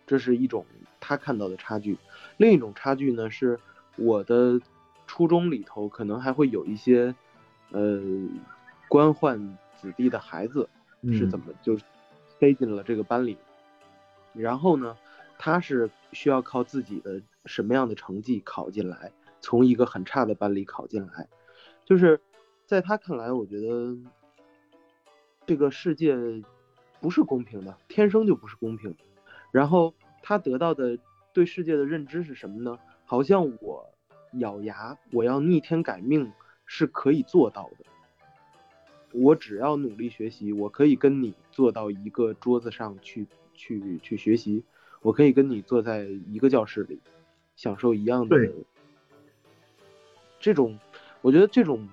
[0.06, 0.64] 这是一种。
[1.02, 1.96] 他看到的差距，
[2.36, 3.58] 另一种差距呢是，
[3.96, 4.60] 我的
[5.06, 7.14] 初中里头可能还会有一些，
[7.70, 7.98] 呃，
[8.86, 10.68] 官宦子弟的孩子
[11.04, 11.78] 是怎么就
[12.38, 13.38] 塞进了这个班里，
[14.34, 14.94] 然后呢，
[15.38, 19.10] 他是需要靠自己的什么样的成绩考进来，
[19.40, 21.26] 从一个很差的班里考进来，
[21.86, 22.20] 就是
[22.70, 23.96] 在他看来，我觉得
[25.44, 26.16] 这个世界
[27.00, 28.94] 不是公平的，天生就不是公平。
[29.50, 30.96] 然后他得到的
[31.32, 32.78] 对世界的认知是什么呢？
[33.04, 33.84] 好像我
[34.34, 36.32] 咬牙，我要逆天改命
[36.64, 37.84] 是可以做到的。
[39.10, 44.62] 我只要努力学习，我可以跟你坐到一个桌子上去去去学习，
[45.02, 47.00] 我可以跟你坐在一个教室里，
[47.56, 48.36] 享受一样的。
[50.38, 50.78] 这种，
[51.20, 51.88] 我觉得这种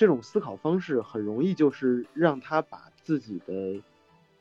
[0.00, 3.82] 这种思考方式很容易就是让他把自己的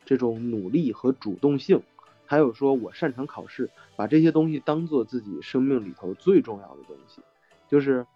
[0.06, 1.84] 这种努力和主动性，
[2.26, 7.22] 还有说我擅长考试，把这些东西当做自己生命里头最重要的东西，
[7.68, 8.08] 就是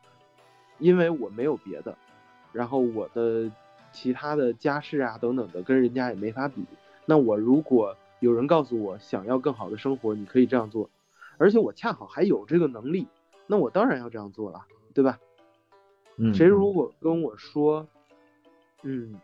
[0.80, 1.98] 因为我没有别的。
[2.54, 3.52] 然后我的
[3.92, 6.64] 其他的家世啊等等的跟人家也没法比。
[7.06, 10.90] 那我如果有人告诉我想要更好的生活，你可以这样做，
[11.38, 13.06] 而且我恰好还有这个能力，
[13.48, 14.62] 那我当然要这样做了，
[14.94, 15.20] 对吧？
[16.17, 16.34] 嗯。
[16.34, 17.88] 谁如果跟我说，
[18.84, 19.19] 嗯，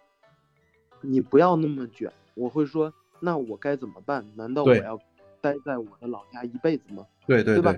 [1.02, 4.25] 你不要那么卷，我会说，那我该怎么办？
[4.36, 4.99] 难道我要
[5.41, 7.06] 待在我的老家一辈子吗？
[7.25, 7.75] 对对对吧？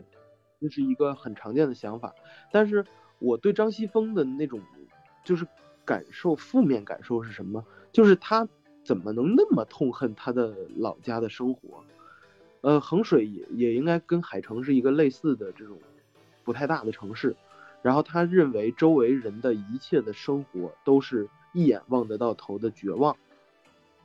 [0.59, 2.13] 这是一个很常见的想法，
[2.51, 2.85] 但是
[3.19, 4.59] 我对张西峰的那种。
[5.23, 5.45] 就是
[5.85, 7.63] 感受负面感受是什么？
[7.91, 8.47] 就是他
[8.83, 11.83] 怎么能那么痛恨他的老家的生活？
[12.61, 15.77] 呃，衡水也也应该跟海城是一个类似的这种
[16.43, 17.35] 不太大的城市。
[17.81, 23.15] 然后他认为周围人的一切的生活都是一眼望得到头的绝望，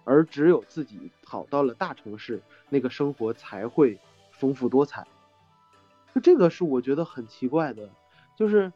[0.05, 3.99] 而只有自己跑到了大城市，那个生活才会
[4.31, 5.07] 丰富多彩。
[6.15, 7.89] 就这个是我觉得很奇怪的，
[8.37, 8.73] 就是。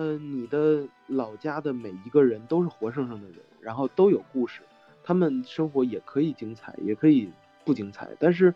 [0.00, 4.62] 嗯，你的老家的每一个人都是活生生的人，然后都有故事，
[5.02, 7.32] 他们生活也可以精彩，也可以
[7.64, 8.08] 不精彩。
[8.20, 8.54] 但是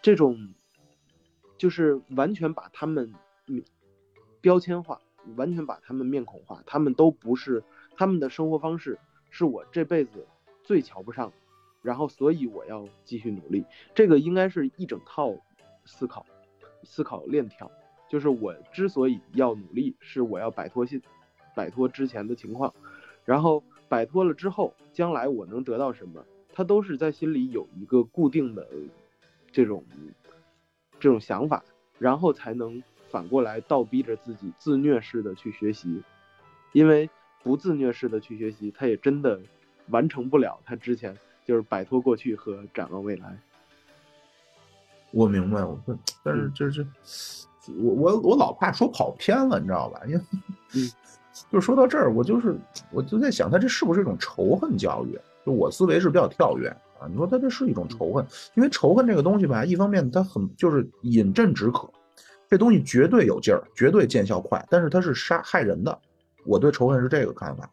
[0.00, 0.54] 这种
[1.58, 3.12] 就是完全把他们
[4.40, 5.00] 标签化，
[5.36, 7.62] 完全把他们面孔化，他们都不是
[7.96, 8.98] 他们的生活方式
[9.30, 10.26] 是我这辈子
[10.62, 11.32] 最瞧不上，
[11.82, 13.64] 然后所以我要继续努力。
[13.94, 15.34] 这个应该是一整套
[15.84, 16.24] 思考
[16.84, 17.70] 思考链条。
[18.08, 21.00] 就是我之所以要努力，是我要摆脱现，
[21.54, 22.74] 摆脱之前的情况，
[23.24, 28.66] 然后摆脱了之后，将来我能得到什么，他都是在心里有一个固定的
[29.52, 29.84] 这种
[30.98, 31.64] 这种想法，
[32.00, 36.02] 然后才能反过来倒逼着自己自虐式的去学习，
[36.72, 37.08] 因为
[37.42, 39.40] 不自虐式的去学习，他也真的
[39.88, 43.38] 完成不了他之前就是摆脱过去和展望未来。
[45.10, 45.78] 我明白，我
[46.22, 46.86] 但是这这。
[47.78, 50.00] 我我我老怕说跑偏了，你知道吧？
[50.06, 50.20] 因为，
[51.52, 52.56] 就说到这儿，我就是
[52.90, 55.16] 我就在想，他这是不是一种仇恨教育？
[55.44, 56.68] 就我思维是比较跳跃
[56.98, 57.06] 啊。
[57.06, 58.26] 你说他这是一种仇恨？
[58.54, 61.88] 因为仇恨这个东西吧，一方面它很就是饮鸩止渴，
[62.50, 65.98] 这东西绝对有劲儿，绝对见效快，但是它是杀害人的。
[66.44, 67.70] 我对仇恨是这个看法，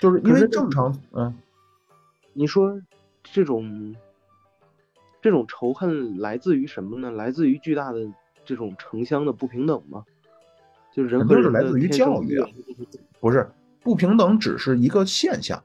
[0.00, 1.34] 就是因为正常，嗯，
[2.34, 2.78] 你说
[3.22, 3.96] 这种。
[5.22, 7.10] 这种仇恨来自于什么呢？
[7.10, 7.98] 来自于巨大的
[8.44, 10.04] 这种城乡的不平等吗？
[10.92, 12.48] 就人和人来自于教育啊，
[13.18, 15.60] 不是不平等只是一个现象，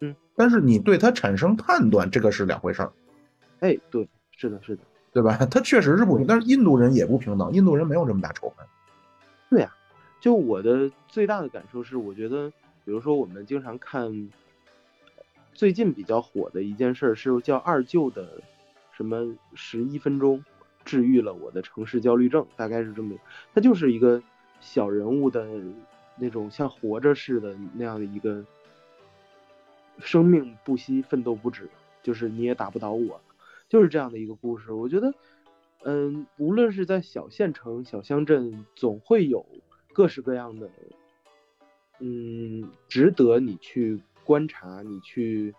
[0.00, 2.90] 嗯，但是你对它产生判断，这个是两回事儿。
[3.60, 5.36] 哎，对，是的，是的，对吧？
[5.50, 8.66] 他确实是不平，但是印度人也不平等，印度人没有这么大仇恨。
[9.50, 9.74] 对呀，
[10.20, 12.50] 就我的最大的感受是，我觉得，
[12.84, 14.30] 比如说我们经常看
[15.52, 18.40] 最近比较火的一件事是叫二舅的。
[18.94, 20.44] 什么十一分钟
[20.84, 23.16] 治愈了我的城市焦虑症，大概是这么，
[23.54, 24.22] 他就是一个
[24.60, 25.48] 小人物的
[26.14, 28.44] 那种像活着似的那样的一个
[29.98, 31.66] 生命不息，奋斗不止，
[32.02, 33.18] 就是你也打不倒我，
[33.72, 34.70] 就是这样的一个故事。
[34.70, 35.14] 我觉得，
[35.84, 39.46] 嗯，无论是在小县城、小乡镇，总会有
[39.94, 40.68] 各式各样的，
[41.98, 45.54] 嗯，值得你去观察、你去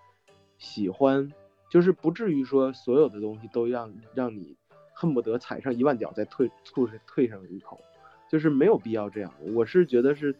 [0.59, 1.33] 喜欢。
[1.71, 4.55] 就是不至于说所有的东西都让让你
[4.93, 7.81] 恨不得踩上一万脚再退吐退上一口，
[8.29, 9.33] 就是没有必要这样。
[9.55, 10.35] 我是觉得是，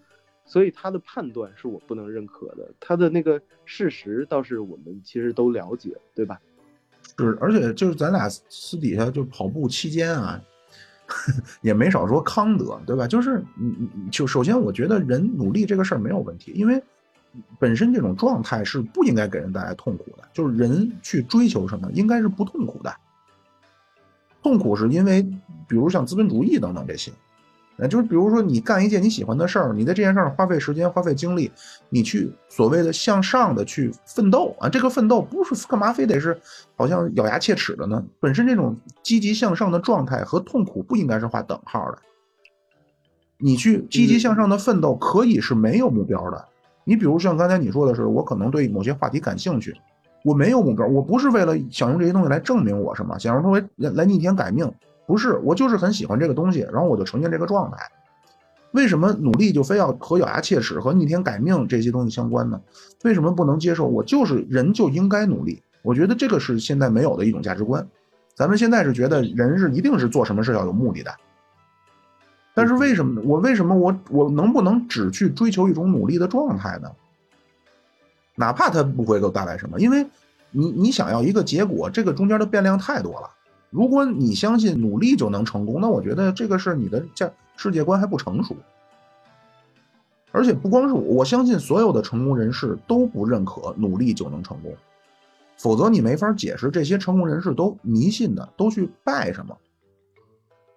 [0.45, 2.71] 所以他的判断是我不能认可的。
[2.79, 6.39] 他的那个事实倒是我们其实都了解，对吧？
[7.17, 10.41] 是，而且就是咱俩私底下就跑步期间啊，
[11.61, 13.07] 也没少说康德，对吧？
[13.07, 16.81] 就是你你就首先我觉得人努力这个事儿没有问题，因为。
[17.57, 22.95] 本身这种状态是不应该给人带来痛苦的，就是人去追求什么，应该是不痛苦的。
[24.43, 25.23] 痛苦是因为，
[25.67, 27.11] 比如像资本主义等等这些，
[27.77, 31.51] 呃，就是比如说你干一件你喜欢的事儿，你在这件事儿花费时间、花费精力，
[31.89, 36.39] 你去所谓的向上的去奋斗啊，这个奋斗不是干嘛非得是
[36.75, 38.03] 好像咬牙切齿的呢？
[38.19, 41.97] 本身这种积极向上的状态和痛苦不应该是画等号的。
[43.39, 46.45] 你去积极向上的奋斗可以是没有目标的。
[46.85, 49.75] 你比如像刚才你说的是，我可能对某些话题感兴趣，
[50.23, 54.71] 我没有目标，我不是为了想用这些东西来证明我什么，想让它为来逆天改命。
[55.05, 57.77] 不是，我就是很喜欢这个东西，然后我就呈现这个状态。
[58.71, 62.59] 为什么努力就非要和咬牙切齿、和逆天改命这些东西相关呢？
[63.03, 63.85] 为什么不能接受？
[63.85, 65.61] 我就是人就应该努力。
[65.81, 67.87] 我觉得这个是现在没有的一种价值观。
[68.33, 71.13] 咱们现在是觉得人是一定是做什么事要有目的的。
[72.55, 76.89] 但是为什么我为什么我我能不能只去追求一种努力的状态呢？
[78.35, 80.03] 哪怕它不会给我带来什么，因为
[80.49, 83.29] 你你想要一个结果，这个中间的变量太多了。
[83.73, 88.55] 如果你相信努力就能成功，那我觉得这个是你的价世界观还不成熟。
[90.31, 94.75] 而且不光是我，我相信所有的成功人士都不认可努力就能成功，
[95.57, 99.57] 否则你没法解释这些成功人士都迷信的，都去拜什么，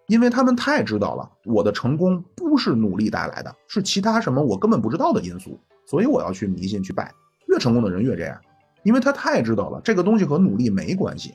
[0.07, 7.12] 因为他们太知道了，我的成功不是努力带来的，是其他什么我根本不知道的因素，所以我要去迷信去拜。
[7.47, 8.40] 越成功的人越这样，
[8.84, 11.34] 因为他太知道了这个东西和努力没关系。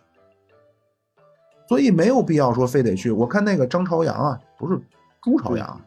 [1.72, 3.12] 所以没有必要说非得去。
[3.12, 4.78] 我看那个张朝阳啊，不是
[5.24, 5.82] 朱朝阳，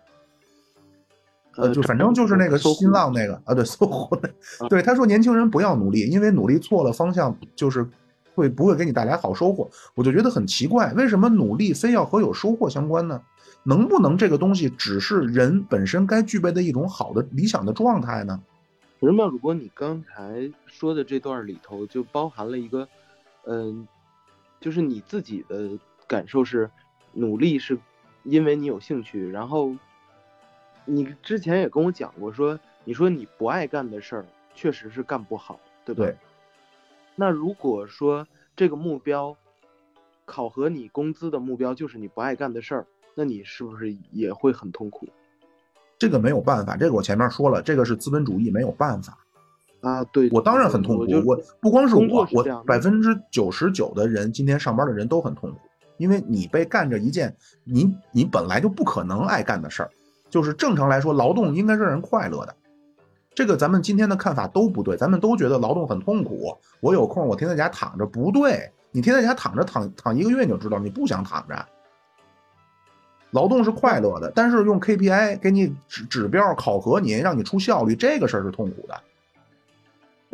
[1.56, 4.30] 呃，就反正就是那个新浪那个啊，对，搜狐那，
[4.68, 7.86] 对他说年轻人不要努力，因为努力错了方向，就是
[8.34, 9.70] 会不会给你带来好收获。
[9.94, 13.20] 我就觉得很奇怪，为什么努力非要和有收获相关呢？
[13.62, 18.40] 能不能这个东西只是人本身该具备的一种好的理想的状态呢？
[19.00, 19.28] 人们？
[19.28, 22.88] 如果你刚才说的这段里头就包含了一个，
[23.46, 23.86] 嗯。
[24.64, 26.70] 就是你自己的感受是，
[27.12, 27.78] 努力是
[28.22, 29.76] 因为你有兴趣，然后
[30.86, 36.16] 你之前也跟我讲过，说你说你不爱干的事儿，确实是干不好，对不对？
[37.14, 39.36] 那如果说这个目标
[40.24, 45.06] 考核你工资的目标就是你不爱干的事儿，那你是不是也会很痛苦？
[45.98, 49.18] 这个没有办法，这个我前面说了，这个是资本主义没有办法。
[49.84, 51.06] 啊，对我当然很痛苦。
[51.26, 55.58] 我不光是我，我百分之九十九的人今天上班的人都很痛苦，
[55.98, 59.90] 因为你被干着一件你你本来就不可能爱干的事儿。
[60.30, 62.56] 就是正常来说，劳动应该是让人快乐的。
[63.34, 66.56] 这个咱们今天的看法都不对，咱们都觉得劳动很痛苦。
[66.80, 71.66] 我有空我天天在家躺着，不对，你天天在家躺着躺躺一个月你就知道你不想躺着。
[73.32, 78.94] 劳动是快乐的，但是用 KPI 给你指指标考核你，让你出效率，这个事儿是痛苦的。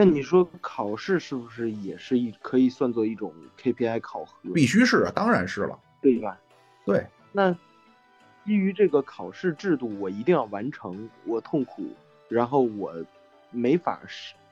[0.02, 4.50] 那你说考试是不是也是一可以算作一种 KPI 考核？
[4.54, 6.40] 必须是啊，当然是了，对吧？
[6.86, 7.06] 对。
[7.32, 7.52] 那
[8.46, 11.86] 基于这个考试制度，我一定要完成，我痛苦，
[12.30, 12.94] 然后我
[13.50, 14.00] 没法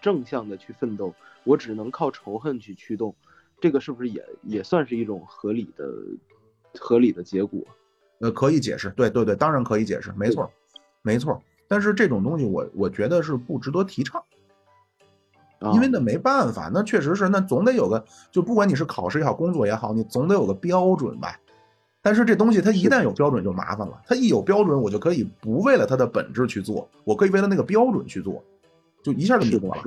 [0.02, 3.16] 正向的去奋斗，我只能靠仇恨去驱动，
[3.58, 5.90] 这个是不是也也算是一种合理的、
[6.78, 7.58] 合理的结果？
[8.18, 10.52] 呃，可以解释，对对对，当然可以解释，没错，
[11.00, 11.42] 没错。
[11.66, 14.22] 但是这种东西，我我觉得是不值得提倡。
[15.74, 21.38] 因为那没办法，那确实是，那总得有个，就不管你是考试也好，工作也好，你总得有个标准吧。
[22.00, 28.42] 但是这东西它一旦有标准就麻烦了，它一有标准，我就可以不为了它的本质去做，我可以为了那个标准去做，
[29.02, 29.82] 就一下就就过了。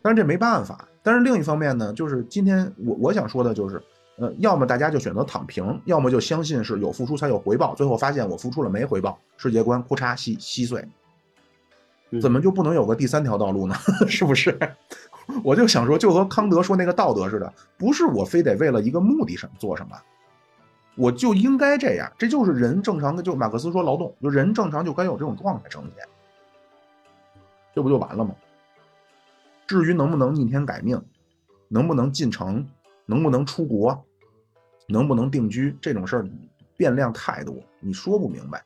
[0.00, 0.88] 但是这没办法。
[1.02, 3.82] 但是另一方面呢，就是今天我我想说的就是，
[4.16, 10.82] 呃，要么大家就选择躺平，要么就相信是有付出才有回报，最后发现我付出了没回报，世界观咔嚓稀稀碎。
[12.18, 13.74] 怎么就不能有个第三条道路呢？
[14.08, 14.58] 是不是？
[15.44, 19.96] 我就想说，就和康德说那个道德似的，不是我非得为了一个目的什么做什么，
[20.96, 22.10] 我就应该这样。
[22.18, 26.04] 这就是人正常的，就马克思说劳动，就人正常就该有这种状态呈现，
[27.74, 28.34] 这不就完了吗？
[29.68, 31.00] 至于能不能逆天改命，
[31.68, 32.66] 能不能进城，
[33.06, 34.04] 能不能出国，
[34.88, 36.28] 能不能定居，这种事儿
[36.76, 38.60] 变量太多，你说不明白。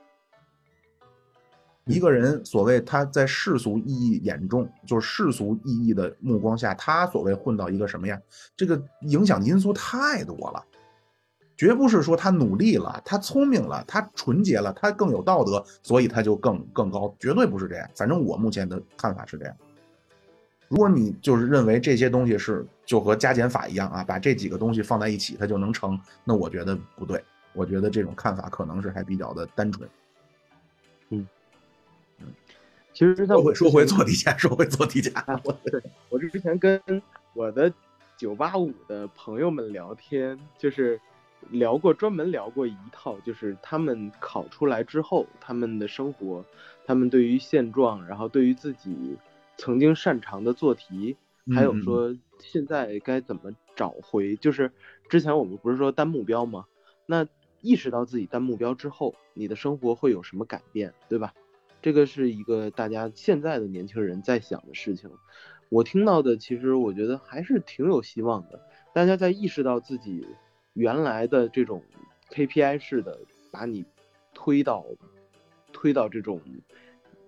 [1.87, 8.19] 一个人所谓他在世俗意义眼中，就是世俗意义的目光下，他所谓混到一个什么呀？
[8.57, 10.65] 这个影响因素太多了，
[11.57, 17.87] 绝不是说他努力了，他聪明了，他纯洁了，他更有道德，所以他就更更高，绝对不是这样。
[17.95, 19.55] 反正我目前的看法是这样。
[20.69, 27.23] 如果你就是认为这些东西是就和加减法一样啊，把这几个东西放在一起，它就能成，那我觉得不对。
[27.53, 29.89] 我觉得这种看法可能是还比较的单纯。
[31.11, 31.29] 嗯
[32.95, 35.13] 其实说回说回做题家，说回做题家。
[35.43, 35.59] 我
[36.11, 36.81] 我之前跟
[37.35, 37.71] 我的
[38.17, 41.01] 九八五的朋友们聊天，就是
[41.51, 46.45] 聊过，专门聊过一套，就是他们考出来之后，他们的生活，
[46.87, 49.17] 他们对于现状，然后对于自己
[49.59, 51.17] 曾经擅长的做题，
[51.53, 54.71] 还有说现在该怎么找回，就是
[55.09, 56.65] 之前我们不是说单目标吗？
[57.07, 57.27] 那
[57.61, 61.35] 意识到自己单目标之后，你的生活会有什么改变，对吧？
[61.85, 65.11] 这个是一个大家现在的年轻人在想的事情。
[65.69, 68.59] 我听到的，其实我觉得还是挺有希望的。
[68.95, 70.27] 大家在意识到自己。
[70.73, 71.81] 原来的这种
[72.31, 73.17] KPI 式的
[73.53, 73.85] 把你
[74.33, 74.85] 推到
[75.73, 76.41] 推到这种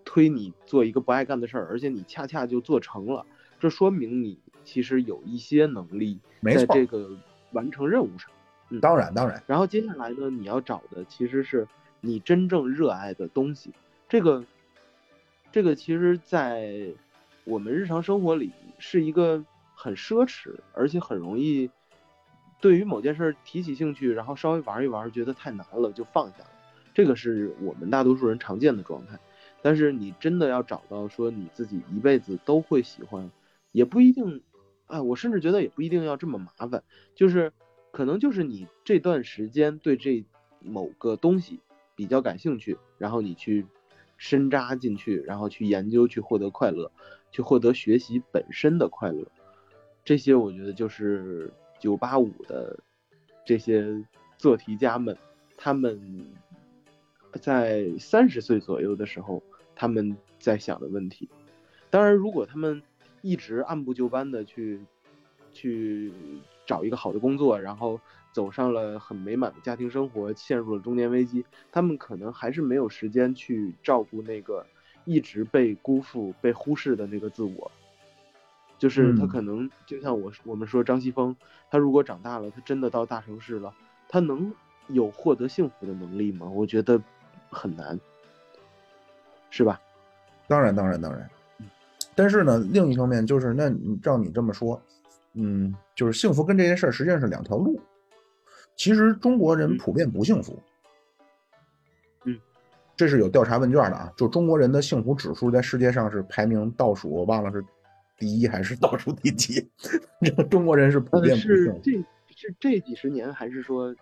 [0.05, 3.25] 推你做一个不爱干的事儿，而且你恰恰就做成了，
[3.61, 7.09] 这说明你其实有一些能力在这个
[7.53, 8.29] 完成任务上。
[8.71, 9.41] 嗯，当然当然。
[9.47, 11.69] 然后接下来呢，你要找的其实是
[12.01, 13.71] 你真正热爱的东西。
[14.09, 14.45] 这个
[15.51, 16.93] 这个其实，在
[17.45, 19.45] 我们日常生活里是一个
[19.75, 21.71] 很奢侈，而且很容易。
[22.59, 26.51] 对于某件事提起兴趣，然后稍微玩一玩，觉得太难了就放下了，
[26.95, 29.19] 这个是我们大多数人常见的状态。
[29.61, 33.31] 但是你真的要找到说你自己一辈子都会喜欢，
[33.73, 34.43] 也不一定。
[34.87, 36.83] 哎，我甚至觉得也不一定要这么麻烦，
[37.15, 37.53] 就是
[37.91, 40.25] 可能就是你这段时间对这
[40.61, 41.61] 某个东西
[41.95, 43.67] 比较感兴趣，然后你去
[44.17, 46.91] 深扎进去，然后去研究，去获得快乐，
[47.31, 49.27] 去获得学习本身的快乐。
[50.05, 51.53] 这些我觉得就是。
[51.79, 52.75] 九八五的
[53.45, 54.03] 这些
[54.39, 55.15] 做题家们，
[55.59, 56.27] 他们
[57.35, 59.43] 在三十岁左右的时候，
[59.75, 61.29] 他们在想的问题。
[61.91, 62.83] 当然，如果他们
[63.21, 64.81] 一直按部就班的去
[65.53, 66.11] 去
[66.65, 68.01] 找一个好的工作，然后
[68.37, 74.67] 走上了很美满的家庭生活，陷入了中年危机，他们可能还是没有时间去照顾那个
[75.07, 77.73] 一直被辜负、被忽视的那个自我。
[78.79, 81.35] 就是他可能就像我我们说张西峰，
[81.71, 83.73] 他如果长大了，他真的到大城市了，
[84.07, 84.53] 他能
[84.89, 86.47] 有获得幸福的能力吗？
[86.47, 87.01] 我觉得
[87.49, 87.99] 很难，
[89.49, 89.81] 是吧？
[90.47, 91.27] 当然，当然，当然。
[92.15, 93.73] 但是呢，另一方面就是，那
[94.03, 94.79] 照你这么说，
[95.33, 97.81] 嗯，就是幸福跟这件事儿实际上是两条路。
[98.77, 100.59] 其实中国人普遍不幸福，
[102.25, 102.39] 嗯，
[102.97, 107.65] 这是有调查问卷的啊，就中国人的幸福指数在世界上是排名倒数，我忘了是。
[108.19, 109.69] 第一还是倒数第几？
[110.49, 111.93] 中国人是普遍不是这
[112.35, 113.95] 是这几十年，还是说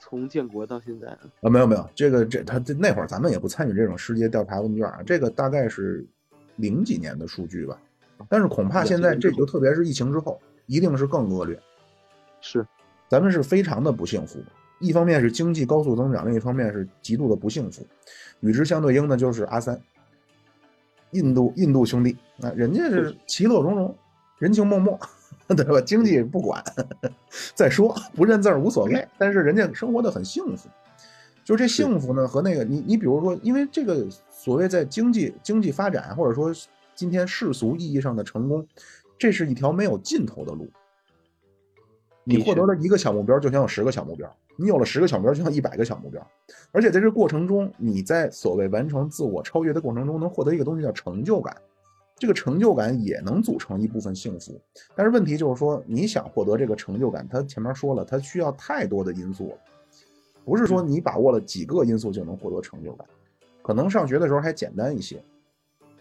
[0.00, 1.18] 从建国到现在啊？
[1.42, 5.02] 啊，没有没有，这个这他这那会儿咱们也不参与这种世界调查问卷啊。
[5.04, 6.02] 这个大概是
[6.56, 7.78] 零几年的数据吧。
[8.26, 11.60] 但是恐怕现在这就特别是疫情之后，一定是更恶劣。
[12.40, 12.66] 是，
[13.08, 14.38] 咱们是非常的不幸福。
[14.80, 17.84] 一方面是经济高速增长，另一方面是极度的不幸福。
[18.40, 19.80] 与之相对应的就是阿三。
[21.12, 23.96] 印度印度兄弟啊，人家是其乐融融，
[24.38, 24.96] 人情脉脉，
[25.56, 25.80] 对吧？
[25.80, 26.62] 经济不管，
[27.56, 30.68] 再说不认字儿无所谓，但是人家生活的很幸福。
[31.42, 36.54] 就这幸福呢，和那个你你比如说，因为这个所谓在经济经济发展，或者说
[36.94, 38.64] 今天世俗意义上的成功，
[39.18, 40.68] 这是一条没有尽头的路。
[42.36, 44.30] 你获得了一个小目标，就想有十个小目标。
[44.56, 46.24] 你有了十个小目标，就像一百个小目标，
[46.72, 51.56] 而且在这过程中，你在所谓完成自我超越的过程中，能获得一个东西叫成就感，
[52.18, 54.60] 这个成就感也能组成一部分幸福。
[54.94, 59.56] 但是问题就是说，你想获得这个成就感，它前面说了，它需要太多的因素了，
[60.44, 63.06] 不是说你把握了几个因素就能获得成就感，
[63.62, 65.22] 可能上学的时候还简单一些。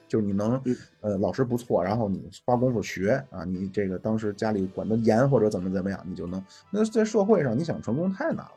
[0.08, 0.62] 就是你能，
[1.02, 6.44] 呃，老师不错，然后你花功夫学啊，你这个当时家里管得严或者怎么怎么样，你就能。
[6.72, 8.52] 那在社会上，你想成功太难了，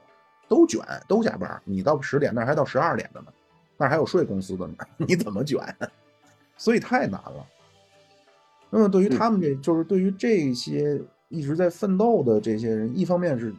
[0.48, 3.26] 都卷，都加班，你到十点那还到十二点的呢，
[3.76, 5.58] 那还有税公司的呢， 你怎么卷？
[6.56, 7.46] 所以太难了。
[8.70, 13.52] 那么对于他们这就是对于这些一直在奋斗的这些人，一方面是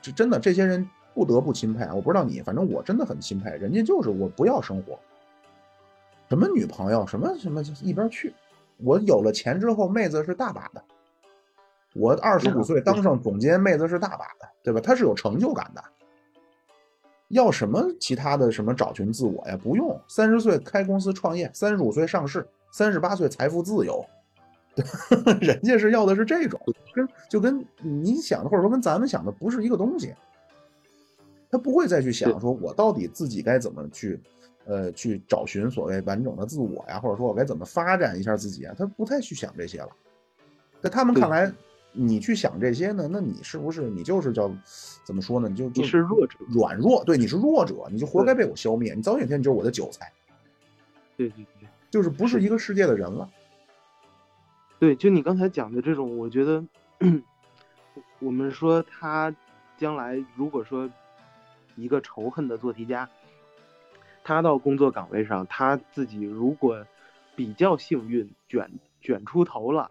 [0.00, 4.96] 这真的这些人不得不钦佩啊，我不知道你，反正我真的很钦佩，人家就是我不要生活。
[6.32, 8.32] 什么女朋友，什么什么一边去！
[8.78, 10.82] 我有了钱之后，妹子是大把的。
[11.94, 14.80] 我二十五岁当上总监，妹子是大把的，对吧？
[14.80, 15.84] 他是有成就感的。
[17.28, 19.58] 要什么其他的什么找寻自我呀？
[19.62, 24.02] 不用，三十岁开公司创业，三十五岁上市，三十八岁财富自由。
[25.38, 26.58] 人家是要的是这种，
[26.94, 30.14] 跟就跟你想的或者说跟咱们想的不是一个东西。
[31.50, 34.18] 他不会再去想说，我到底自己该怎么去。
[34.64, 38.74] 呃，去找寻所谓完整的自我呀，或者说我该怎么发展一下自己啊？
[38.78, 39.88] 他不太去想这些了。
[40.80, 41.52] 在他们看来，
[41.92, 44.50] 你去想这些呢，那你是不是你就是叫
[45.04, 45.48] 怎么说呢？
[45.48, 48.94] 你就你是弱者，软弱，对，你是弱者，你就活该被我消灭。
[48.94, 50.12] 你早有一天你就是我的韭菜。
[51.16, 53.28] 对对对，就是不是一个世界的人了。
[54.78, 56.64] 对，就你刚才讲的这种，我觉得
[58.18, 59.32] 我们说他
[59.76, 60.90] 将来如果说
[61.76, 63.08] 一个仇恨的做题家，
[64.24, 66.86] 他到工作岗位上，他自己如果
[67.34, 68.70] 比较幸运卷
[69.00, 69.90] 卷出头了，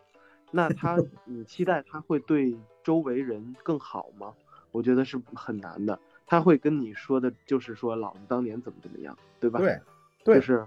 [0.51, 4.34] 那他 你期待他会对周围人更好吗？
[4.71, 5.99] 我觉得是很难的。
[6.25, 9.59] 他会跟你说的，就是说老子当年怎么怎么样，对吧？
[10.23, 10.65] 对，就是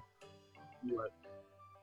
[0.91, 1.09] 我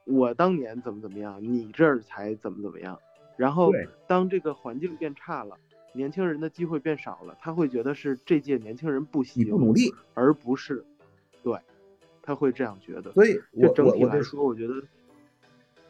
[0.06, 3.00] 我当年怎么怎么样，你这儿才怎么怎么样。
[3.38, 3.72] 然后
[4.06, 5.58] 当这个环境变差了，
[5.94, 10.86] 年轻人的机会变少了，他会觉得是这届年轻人不行，不努力，而不是
[11.42, 11.58] 对，
[12.22, 13.12] 他会这样觉得。
[13.14, 14.74] 所以，就整体来说，我觉得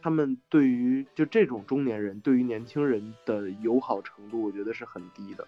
[0.01, 5.47] 他们对于就这种中年人对于年轻人的友好程度，我觉得是很低的。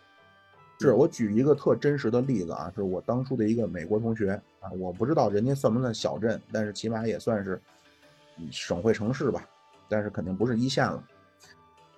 [0.79, 7.61] 是我举一个特真实的例子啊，是我当初的一个美国同学啊，我不知道人家算不算小镇，但是起码也算是
[8.51, 9.47] 省会城市吧，
[9.87, 11.01] 但是肯定不是一线了。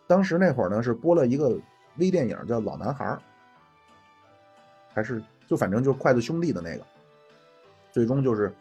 [0.06, 1.58] 当时那会儿呢，是播了一个
[1.98, 3.06] 微电影叫《老男孩》，
[4.94, 6.86] 还是就反正就是筷子兄弟的那个，
[7.96, 8.54] 最终就是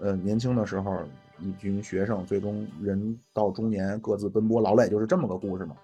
[0.00, 0.98] 呃年轻的时候
[1.38, 5.74] 一群学生，最终人到中年各自奔波劳累，就是这么个故事嘛。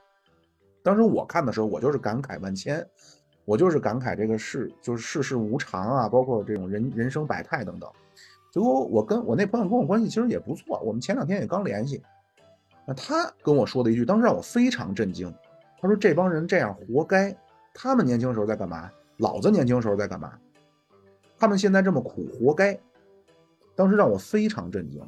[0.82, 2.86] 当时我看的时候，我就是感慨万千。
[3.46, 7.90] 我就是感慨这个世就是世事无常啊，包括这种人人生百态等等。
[8.52, 12.02] 结果我跟我那朋友跟我关系其实也不错，我们前两天也刚联系。
[12.86, 15.32] 那他跟我说的一句，当时让我非常震惊。
[15.80, 17.34] 他说：“这帮人这样活该，
[17.72, 18.90] 他们年轻时候在干嘛？
[19.16, 20.38] 老子年轻时候在干嘛？
[21.38, 22.78] 他们现在这么苦，活该。”
[23.78, 25.00] 当时让我非常震惊。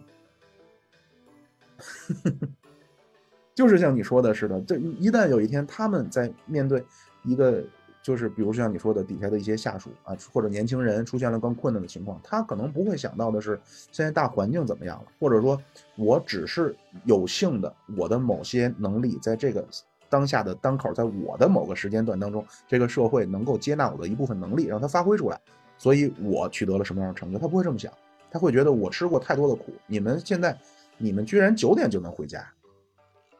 [3.52, 6.84] 就是像你说的似的，这一旦有一天他们在面对
[7.24, 7.64] 一个。
[8.02, 13.60] 就是比如像你说的底下的一些下属啊，或者年轻人出现了更困难的情况，他可能不会想到的是
[13.92, 15.60] 现在大环境怎么样了，或者说
[15.96, 19.62] 我只是有幸的，我的某些能力在这个
[20.08, 25.38] 当下的当口，在我的某个时间段当中，这个社会能够接纳我的一部分能力，让它发挥出来，
[25.76, 27.38] 所以我取得了什么样的成就？
[27.38, 27.92] 他不会这么想，
[28.30, 30.56] 他会觉得我吃过太多的苦，你们现在
[30.98, 32.46] 你们居然九点就能回家，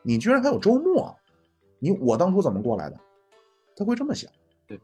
[0.03, 1.17] 你居然还有周末，
[1.79, 2.99] 你我当初怎么过来的？
[3.77, 4.31] 他会这么想。
[4.67, 4.79] 对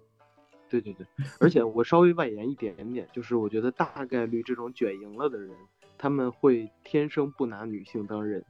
[0.69, 1.07] 对对对，
[1.39, 5.51] 而且我稍微外延一点点，就是我觉得大概率这种卷赢了的人，
[5.97, 8.45] 他们会天生不拿女性当人，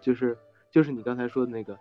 [0.00, 0.36] 就是
[0.70, 1.78] 就是你刚才说的那个，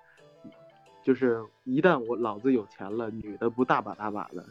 [1.04, 4.46] 就是一旦我老子有钱了，女的不大把大把的，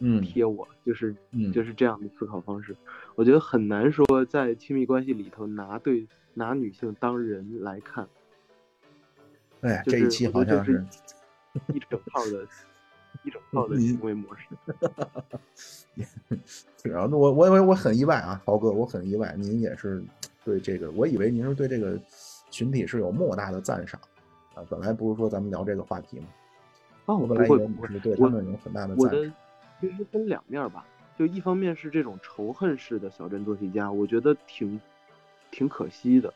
[0.00, 1.14] 嗯，贴我，就是
[1.52, 2.76] 就是这样的思考方式，
[3.14, 8.06] 我觉得很难说在亲密关系里头拿对拿女性当人来看。
[9.60, 10.84] 哎，这一期好像是
[11.74, 12.46] 一整套的。
[13.24, 14.46] 一整套的行为模式，
[16.84, 20.04] 然后我我我我很意外啊，豪哥，我很意外，您也是
[20.44, 21.98] 对这个，我以为您是对这个
[22.50, 24.00] 群体是有莫大的赞赏
[24.54, 24.62] 啊。
[24.68, 26.26] 本来不是说咱们聊这个话题吗？
[27.06, 29.34] 啊，我本来以为你是对他们有很大的赞赏。
[29.80, 30.84] 其实分两面吧，
[31.16, 34.80] 就一方面是这种仇恨式的小镇做题家，我觉得挺
[35.50, 36.32] 挺可惜的，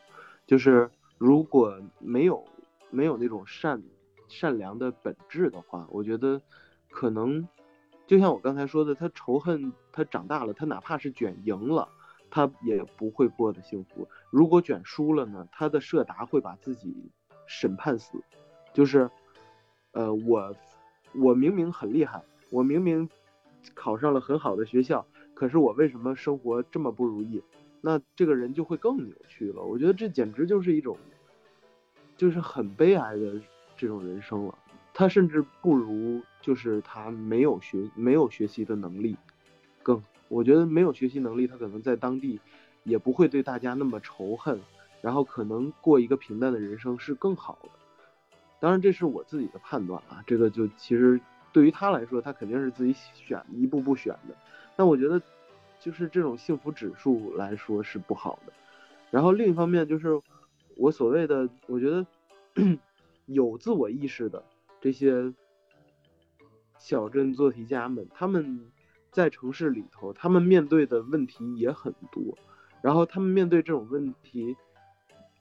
[0.46, 2.44] 就是如果没有
[2.90, 3.82] 没有那种善
[4.28, 6.40] 善良的本质的话，我觉得。
[6.94, 7.48] 可能
[8.06, 11.88] 就像我刚才说的，他仇恨他长大了，他哪怕是卷赢了，
[12.28, 14.06] 他也不会过得幸福。
[14.28, 17.10] 如果卷输了呢，他的社达会把自己
[17.46, 18.22] 审判死。
[18.74, 19.10] 就是，
[19.92, 20.54] 呃，我
[21.14, 23.08] 我明明很厉害，我明明
[23.74, 27.42] 考上了很好的学校，可是我为什么生活这么不如意？
[27.80, 29.62] 那这个人就会更扭曲了。
[29.62, 30.96] 我觉得这简直就是一种，
[32.16, 33.40] 就是很悲哀的
[33.76, 34.58] 这种人生了。
[34.94, 36.22] 他甚至不如。
[36.42, 39.16] 就是他没有学没有学习的能力，
[39.80, 42.40] 更我觉得没有学习能力，他可能在当地
[42.82, 44.60] 也不会对大家那么仇恨，
[45.00, 47.68] 然后可能过一个平淡的人生是更好的。
[48.58, 51.20] 当然这是我自己的判断啊，这个就其实
[51.52, 54.34] 对于他来说，他肯定是自己选一步步选的。
[54.76, 55.20] 但我觉得
[55.78, 58.52] 就是这种幸福指数来说是不好的。
[59.10, 60.20] 然后另一方面就是
[60.76, 62.06] 我所谓的，我觉得
[63.26, 64.42] 有自我意识的
[64.80, 65.32] 这些。
[66.78, 68.72] 小镇做题家们，他们
[69.12, 72.36] 在城市里头，他们面对的问题也很多。
[72.80, 74.56] 然后他们面对这种问题，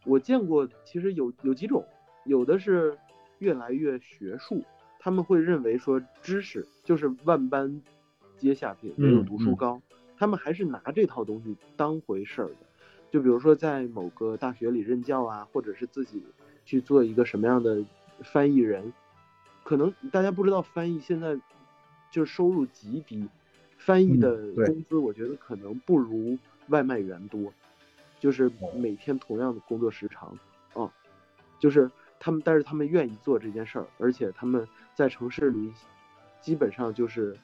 [0.05, 1.83] 我见过，其实有有几种，
[2.25, 2.95] 有的是
[3.39, 4.63] 越来越学术，
[5.03, 7.81] 他们会认为说知识就是万般
[8.37, 9.81] 皆下品，唯有读书高。
[10.15, 12.57] 他们还是拿这套东西当回事儿的。
[13.09, 16.23] 就比如说在某个大学里任教啊，或者是自己
[16.65, 17.83] 去做一个什么样的
[18.19, 18.93] 翻译人。
[19.63, 21.35] 可能大家不知道，翻译现在
[22.11, 23.27] 就是收入极低，
[23.77, 26.37] 翻译的工资我觉得可能不如
[26.67, 27.51] 外卖员多，
[28.19, 30.37] 就是每天同样的工作时长
[30.73, 30.93] 啊，
[31.59, 31.89] 就是
[32.23, 35.73] 他们，但是他们愿意做这件事儿，而且他们在城市里
[36.39, 37.35] 基本上就是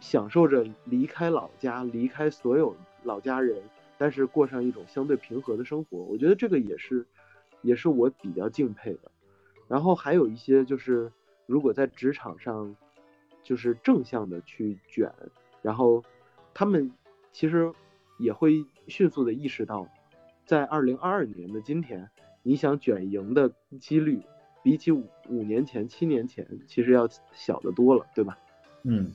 [0.00, 2.74] 享受着离开老家、离开所有
[3.04, 3.62] 老家人，
[3.96, 5.98] 但是过上一种相对平和的生活。
[5.98, 7.06] 我觉得这个也是，
[7.60, 9.10] 也是我比较敬佩的。
[9.68, 11.12] 然后还有一些就是，
[11.46, 12.74] 如果在职场上，
[13.44, 15.12] 就是正向的去卷，
[15.62, 16.02] 然后
[16.52, 16.92] 他们
[17.30, 17.72] 其实
[18.18, 19.86] 也会迅速的意识到，
[20.44, 22.10] 在二零二二年的今天，
[22.42, 24.20] 你想卷赢的几率，
[24.62, 28.38] 比起五五年前、七年前，其实要小得多了，对吧？
[28.82, 29.12] 嗯。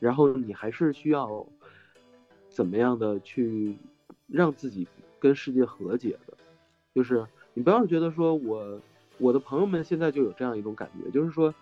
[0.00, 1.44] 然后你还是需要
[2.48, 3.76] 怎么样的去
[4.28, 4.86] 让自己
[5.18, 6.36] 跟世界和解的，
[6.94, 8.80] 就是你不要觉得说我
[9.18, 11.52] 我的朋友们现在就有这样一种感觉，就是说，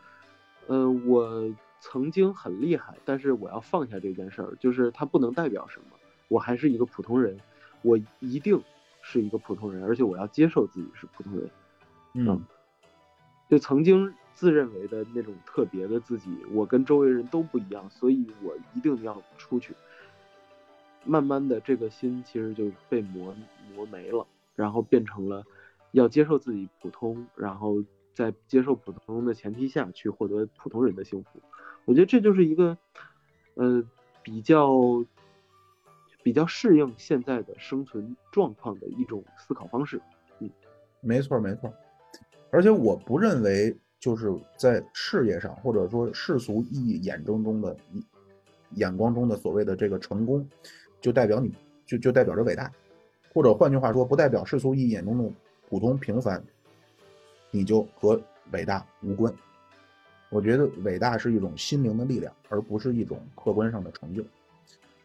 [0.66, 5.96] 呃，我曾经很厉害，但是我要放下这件事儿，就是它不能代表什么，
[6.28, 7.38] 我还是一个普通人，
[7.80, 8.62] 我一定
[9.06, 11.50] 是一个普通人，而且我要接受自己是普通人，
[12.14, 12.44] 嗯，
[13.48, 14.12] 就曾经。
[14.36, 19.74] 自认为的那种特别的自己，我跟周围人都不一样，所以我一定要出去。
[21.06, 23.34] 慢慢的，这个心其实就被磨
[23.74, 25.42] 磨没了，然后变成了
[25.92, 27.82] 要接受自己普通，然后
[28.12, 31.40] 在接受普通的前提下去获得普通人的幸福。
[31.86, 32.76] 我觉得这就是一个，
[33.54, 33.82] 呃，
[34.22, 34.68] 比较
[36.26, 40.02] 比较适应现在的生存状况的一种思考方式。
[40.40, 40.50] 嗯，
[41.00, 41.72] 没错没错，
[42.50, 43.76] 而且我不认为。
[43.98, 47.74] 就是在事业上，或者说世俗意义眼中中的
[48.72, 50.46] 眼光中的所谓的这个成功，
[51.00, 51.52] 就代表你
[51.86, 52.70] 就就代表着伟大，
[53.32, 55.32] 或者换句话说，不代表世俗意义眼中的
[55.68, 56.44] 普通平凡，
[57.50, 58.20] 你就和
[58.52, 59.32] 伟大无关。
[60.28, 64.22] 我觉得伟大是一种心灵的力量，而不是一种客观上的成就，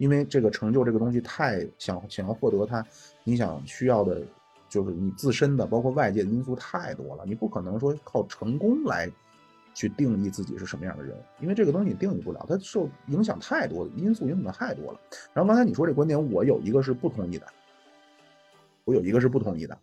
[0.01, 2.83] 因为这个成就这个东西太想想要获得它，
[3.23, 4.19] 你想需要的。
[4.67, 9.11] 就是你自身的，包括外界的因素太多了，你不可能说靠成功来
[9.73, 14.99] 去定义自己是什么样的人，因为这个东西你定义不了，它受影响太多，因素影响太多了。
[15.33, 17.45] 然后刚才你说这观点，我有一个是不同意的，
[18.85, 19.77] 我有一个是不同意的，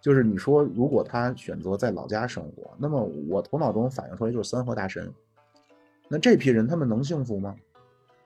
[0.00, 5.12] 就是你说如果他选择在老家生活，那么我头脑中反映出来就是三河大神，
[6.08, 7.56] 那这批人他们能幸福吗？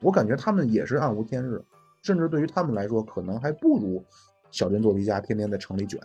[0.03, 1.63] 我感觉他们也是暗无天日，
[2.01, 4.03] 甚至对于他们来说，可能还不如。
[4.51, 5.99] 小镇做题家天天在城里卷，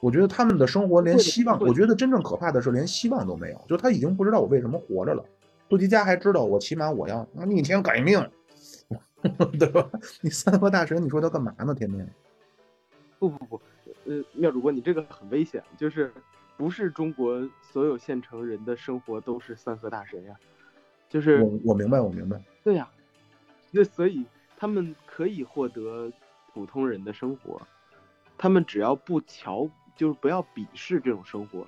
[0.00, 5.24] 我觉得他们的生活连希望，我觉得真正可怕的是连希望都没有，就他已经不知道我为什么活着了。
[5.68, 8.28] 做题家还知道我起码我要逆天改命，
[9.56, 9.88] 对吧？
[10.20, 11.72] 你三河大神，你说他干嘛呢？
[11.72, 12.12] 天天？
[13.20, 13.62] 不不不，
[14.06, 16.12] 呃，妙主播，你这个很危险，就是
[16.56, 20.34] 不是中国所有县城人的生活都是三河大神呀？
[21.12, 22.88] 就是我我明白我明白，对呀，
[23.70, 24.24] 那所以。
[24.62, 26.08] 他们可以获得
[26.54, 27.60] 普通人的生活，
[28.38, 31.66] 他们只要不瞧，就是不要鄙视这种生活，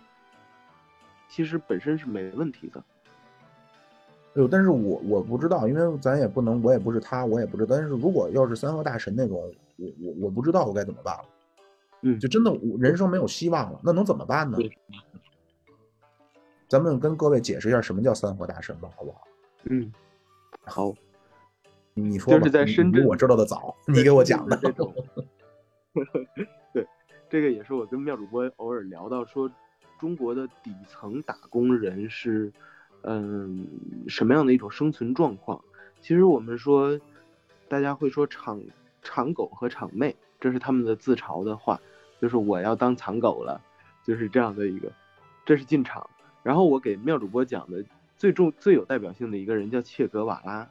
[1.29, 2.81] 其实本身是没问题的。
[4.37, 7.75] 哎呦，但是我我不知道，因为咱也不能，我也不是他，我也不知道。
[7.75, 11.25] 但是如果要是三河大神那种，我我我不知道我该怎么办了。
[12.03, 14.57] 嗯，就真的人生没有希望了，那能怎么办呢？
[16.69, 19.23] 咱们跟各位解释一下什么叫三河大神吧，好不好？
[19.71, 19.93] 嗯，
[20.65, 20.95] 好。
[21.97, 24.93] 你说就是在深圳，我知道的早，你给我讲的这种。
[26.73, 26.85] 对，
[27.31, 29.49] 这个也是我跟妙主播偶尔聊到说，
[30.01, 32.53] 中国的底层打工人是，
[33.03, 33.65] 嗯，
[34.09, 35.63] 什么样的一种生存状况？
[36.01, 36.99] 其实我们说，
[37.69, 38.61] 大家会说厂
[39.01, 41.81] 厂狗和厂妹，这是他们的自嘲的话，
[42.21, 43.61] 就是我要当厂狗了，
[44.05, 44.91] 就是这样的一个，
[45.47, 46.11] 这是进厂。
[46.43, 47.85] 然后我给妙主播讲的
[48.17, 50.69] 最重最有代表性的一个人叫切格瓦拉，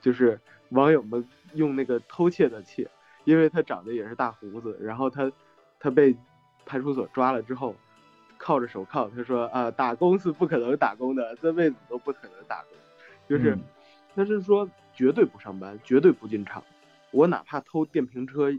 [0.00, 0.40] 就是。
[0.70, 1.24] 网友们
[1.54, 2.90] 用那个偷窃的窃，
[3.22, 5.30] 因为他长得也是大胡子，然后他
[5.78, 6.12] 他被
[6.64, 7.76] 派出所抓了之后，
[8.36, 12.72] 铐着手铐，他说啊，打工是不可能打工的，这辈子都不可能打工，
[13.28, 13.56] 就是
[14.16, 16.60] 他是说绝对不上班，绝对不进厂，
[17.12, 18.50] 我哪怕偷电瓶车，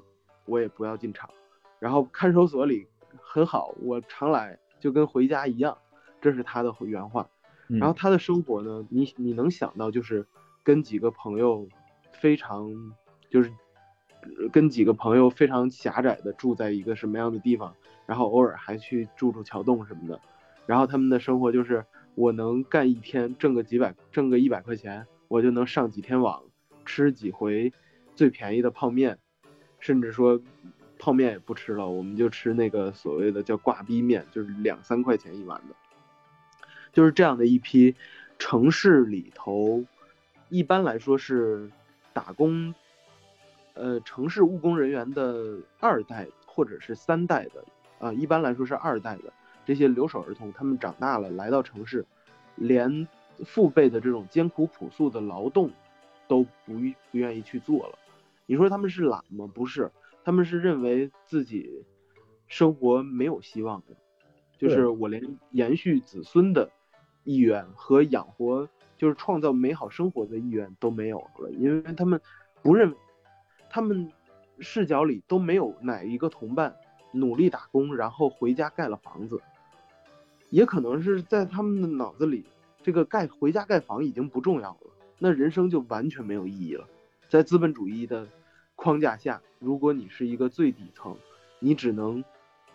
[0.45, 1.29] 我也不要进厂，
[1.77, 2.87] 然后看守所里
[3.19, 5.77] 很好，我常来就跟回家一样，
[6.21, 7.27] 这是他的原话，
[7.67, 10.25] 然后他的生活呢，你你能想到就是
[10.63, 11.67] 跟几个朋友。
[12.19, 12.73] 非常
[13.29, 13.51] 就是
[14.51, 17.75] 跟几个朋友非常狭窄的住在一个什么样的地方，
[18.07, 20.19] 然后偶尔还去住住桥洞什么的，
[20.65, 26.41] 然后他们的生活就是我能干一天挣个几百挣个一百块钱，我就能上几天网，
[26.87, 27.71] 吃几回
[28.15, 29.19] 最便宜的泡面，
[29.79, 30.41] 甚至说
[30.97, 35.75] 泡面也不吃了，我们就吃那个所谓的叫挂逼面，就是两三块钱一碗的，
[36.97, 37.93] 就是这样的一批
[38.39, 39.83] 城市里头，
[40.49, 41.69] 一般来说是。
[42.11, 42.73] 打工，
[43.75, 47.63] 呃，城市务工人员的二代或者是三代的，
[47.99, 49.31] 啊，一般来说是二代的
[49.67, 52.03] 这些留守儿童，他们长大了来到城市，
[52.55, 53.07] 连
[53.45, 55.69] 父辈的这种艰苦朴素的劳动
[56.27, 56.73] 都不
[57.11, 57.99] 不愿意去做了。
[58.47, 59.47] 你说他们是懒吗？
[59.53, 59.91] 不是，
[60.23, 61.85] 他们是认为自己
[62.47, 63.95] 生活没有希望的，
[64.57, 65.21] 就是我连
[65.51, 66.67] 延续子孙的
[67.27, 68.67] 意愿和养活，
[68.97, 72.19] 就是创造美好生活的意愿都没有了，因为他们
[72.63, 72.95] 不认，
[73.69, 74.11] 他们
[74.59, 76.73] 视角里都没有哪一个同伴
[77.11, 79.41] 努力打工，然后回家盖了房子，
[80.49, 82.45] 也可能是在他们的脑子里，
[82.81, 86.87] 这个盖回家盖房已经不重要了，那人生就完全没有意义了，
[87.29, 88.27] 在资本主义的。
[88.79, 91.17] 框架下，如果你是一个最底层，
[91.57, 92.23] 你只能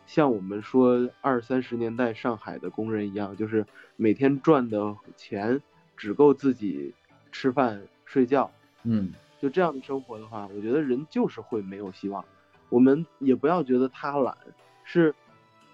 [0.06, 3.64] 像我们说二三十年代上海的工人一样，就是
[3.96, 5.60] 每天赚的钱
[5.96, 6.94] 只够自己
[7.30, 8.50] 吃饭睡觉，
[8.82, 12.24] 嗯，就这样的生活的话，我觉得人就是会没有希望。
[12.68, 14.36] 我们也不要觉得他懒，
[14.84, 15.14] 是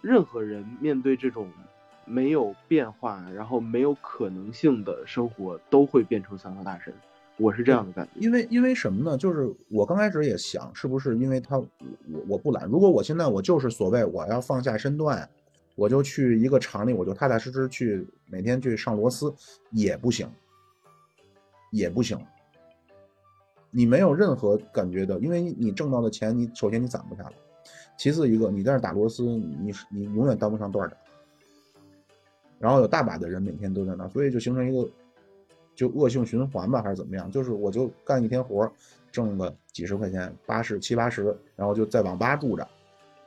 [0.01, 1.51] 任何人面对这种
[2.05, 6.95] 没有变化，然后没有可能性的生活，都会变成三和大神。
[7.39, 9.17] 我是这样的感觉，因为因为什么呢？
[9.17, 11.69] 就是我刚开始也想，是不是因为他我
[12.31, 12.67] 我不懒？
[12.67, 15.29] 如果我现在我就是所谓我要放下身段，
[15.77, 19.33] 我就去一个厂里，我就踏踏实实去每天去上螺丝，
[19.71, 20.29] 也不行，
[21.71, 22.19] 也不行。
[23.71, 27.33] 你没有任何感觉的，因为你挣到的钱，你首先你攒不下来，
[27.97, 30.99] 其次一个你在那打螺丝，你你永远当不上段长。
[32.59, 34.91] 然后有大把的人每天都在那，所以就形成一个。
[35.79, 37.31] 就恶性循环吧，还是怎么样？
[37.31, 38.69] 就是我就干一天活，
[39.13, 42.67] 挣个几十块钱，八十七八十，然后就在网吧住着，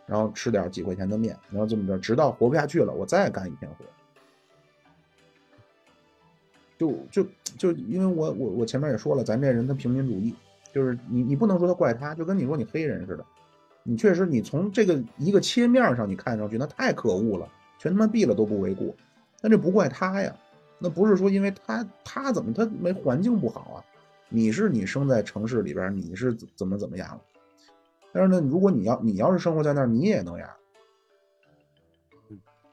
[0.06, 3.86] 然后吃点几块钱的面，然后这么着，直到活不下去了，我再干一天活。
[6.78, 7.26] 就就
[7.58, 10.36] 就因为我我我前面也说了，咱这人他平民主义，
[10.74, 13.24] 就是你你不能说他怪他，就跟你说你黑人似的，
[13.84, 17.47] 你确实你从这个一个切面上你看上去那太可恶了，
[17.80, 18.93] 全他妈毙了都不为过，
[19.39, 20.36] 但这不怪他呀。
[20.84, 23.86] 那不是说因为他他怎么他没环境不好啊？
[24.34, 27.19] 你是你生在城市里边，你是怎么怎么样？
[28.11, 30.55] 但是呢，如果你要你要是生活在那儿，你也能呀。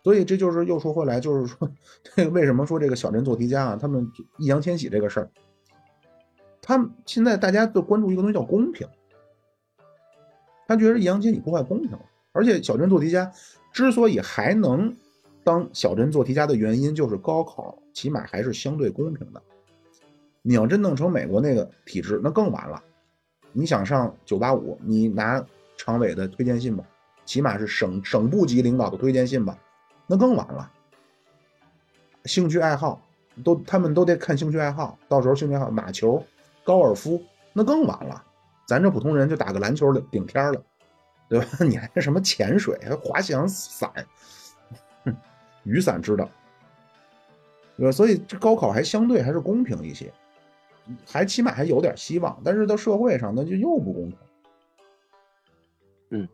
[0.02, 1.70] 所以这就是又说回来，就是说
[2.02, 3.76] 这个为什么说这个小镇做题家啊？
[3.76, 5.30] 他们易烊千玺这个事儿，
[6.62, 8.88] 他们现在大家都关注一个东西叫公平，
[10.66, 12.00] 他觉得易烊千玺破坏公平了，
[12.32, 13.30] 而且小镇做题家
[13.72, 14.96] 之所以还能。
[15.48, 19.42] 当小镇做题家的原因就是高考起码还是相对公平的。
[20.42, 22.84] 你要真弄成美国那个体制，那更完了。
[23.52, 25.42] 你想上九八五，你拿
[25.78, 26.84] 常委的推荐信吧，
[27.24, 29.58] 起码是省省部级领导的推荐信吧，
[30.06, 30.70] 那更完了。
[32.26, 33.00] 兴趣爱好
[33.42, 36.22] 都他们都得看兴趣爱好，到时候兴趣爱好马球、
[36.62, 37.22] 高尔夫，
[37.54, 38.22] 那更完了。
[38.66, 40.62] 咱这普通人就打个篮球顶天了，
[41.26, 41.46] 对吧？
[41.64, 43.90] 你还什么潜水、还滑翔伞？
[45.64, 46.28] 雨伞知道，
[47.76, 47.92] 对吧？
[47.92, 50.12] 所以这高考还相对还是公平一些，
[51.06, 52.40] 还起码还有点希望。
[52.44, 54.18] 但是到社会上，那就又不公平。
[56.10, 56.28] 嗯，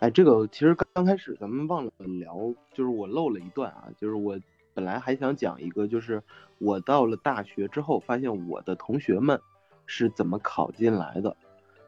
[0.00, 4.38] 哎，这个其实刚刚开始咱们忘了聊，就是我漏了一段啊，就是我
[4.74, 6.22] 本来还想讲一个，就是
[6.58, 9.40] 我到了大学之后，发现我的同学们
[9.86, 11.34] 是怎么考进来的。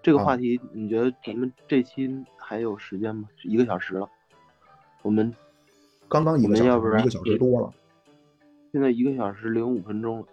[0.03, 3.29] 这个话题，你觉得咱们这期还有时间吗？
[3.43, 4.09] 一个小时了，
[5.03, 5.35] 我们。
[6.09, 7.73] 刚刚一个小时，一个小时多了。
[8.73, 10.27] 现在一个小时零五分钟了。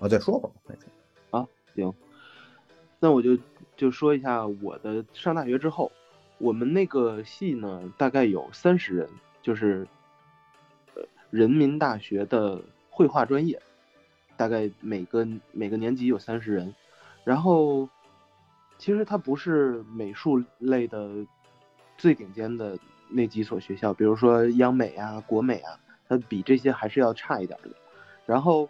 [0.00, 0.50] 啊，再说吧，
[1.30, 1.92] 啊，行。
[3.00, 3.38] 那我就
[3.76, 5.90] 就说一下我的上大学之后，
[6.38, 9.08] 我们那个系呢，大概有三十人，
[9.40, 9.86] 就是
[10.94, 12.60] 呃人民大学的
[12.90, 13.60] 绘画专业，
[14.36, 16.74] 大概每个每个年级有三十人。
[17.24, 17.88] 然后
[18.78, 21.08] 其实它不是美术类的
[21.96, 22.78] 最顶尖的。
[23.08, 25.78] 那几所学校，比如说央美啊、国美啊，
[26.08, 27.70] 它比这些还是要差一点的。
[28.26, 28.68] 然后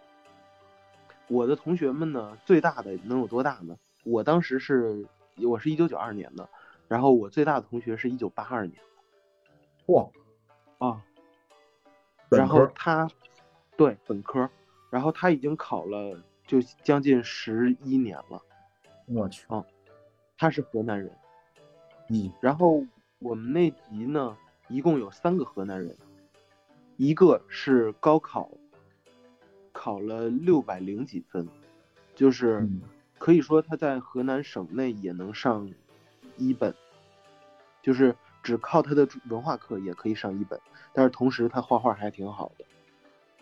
[1.27, 3.75] 我的同学们呢，最大的能有多大呢？
[4.03, 5.05] 我当时是，
[5.37, 6.47] 我是一九九二年的，
[6.87, 9.93] 然后我最大的同学是一九八二年的。
[9.93, 10.07] 哇，
[10.77, 11.01] 啊，
[12.29, 13.07] 然后他，
[13.77, 14.49] 对本科，
[14.89, 18.41] 然后他已经考了就将近十一年了。
[19.07, 19.63] 我去，啊，
[20.37, 21.11] 他是河南人。
[22.09, 22.85] 嗯，然后。
[23.19, 24.37] 我们那集呢，
[24.67, 25.95] 一共有三个河南人，
[26.97, 28.51] 一个是高考
[29.71, 31.47] 考了六百零几分，
[32.13, 32.67] 就是
[33.17, 35.71] 可以说他在河南省内也能上
[36.35, 36.75] 一本，
[37.81, 38.13] 就是
[38.43, 40.59] 只靠他的文化课也可以上一本，
[40.91, 42.65] 但是同时他画画还挺好的，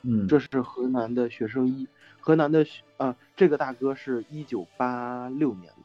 [0.03, 1.87] 嗯，这是河南的学生一，
[2.19, 2.63] 河南的
[2.97, 5.83] 啊这个大哥是一九八六年的，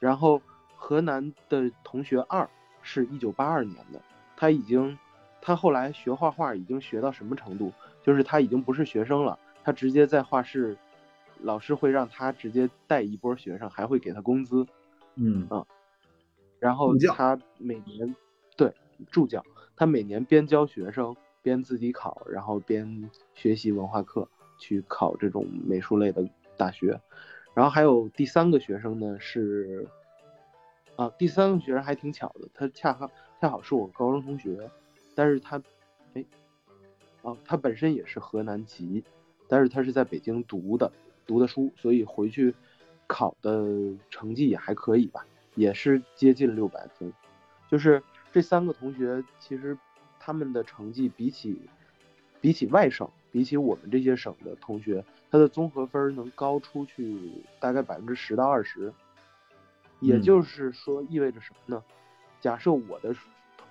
[0.00, 0.40] 然后
[0.74, 2.48] 河南的同学二。
[2.86, 4.00] 是一九八二年的，
[4.36, 4.96] 他已经，
[5.42, 7.72] 他后来学画画已经学到什么程度？
[8.04, 10.78] 就是他已经不是学生了，他直接在画室，
[11.40, 14.64] 老师会让他直接带一波学生，还会给他工资。
[15.16, 15.66] 嗯啊，
[16.60, 18.14] 然后他每年
[18.56, 18.72] 对
[19.10, 24.28] 助教，他每年边教学生边自己考，然后边学习文化课
[24.58, 26.24] 去考这种美术类的
[26.56, 27.00] 大学。
[27.52, 29.88] 然后还有第三个学生呢是，
[30.96, 34.70] 啊，第三个学生还挺巧的，他恰好恰好是我高中同学，
[35.14, 35.60] 但是他，
[36.14, 36.24] 哎，
[37.22, 39.04] 哦，他本身也是河南籍，
[39.46, 40.90] 但是他是在北京读的
[41.26, 42.54] 读的书，所以回去
[43.06, 43.66] 考的
[44.10, 47.12] 成绩也还可以吧，也是接近六百分。
[47.70, 49.76] 就是这三个同学，其实
[50.18, 51.60] 他们的成绩比起
[52.40, 55.04] 比起外省，比起我们这些省的同学。
[55.28, 57.18] 他的综合分能高出去
[57.58, 58.90] 大概百分之十到二十，
[60.00, 61.82] 也就是说意味着什么呢？
[62.40, 63.14] 假设我的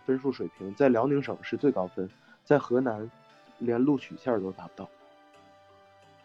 [0.05, 2.09] 分数水平在辽宁省是最高分，
[2.43, 3.09] 在河南
[3.59, 4.89] 连录取线都达不到。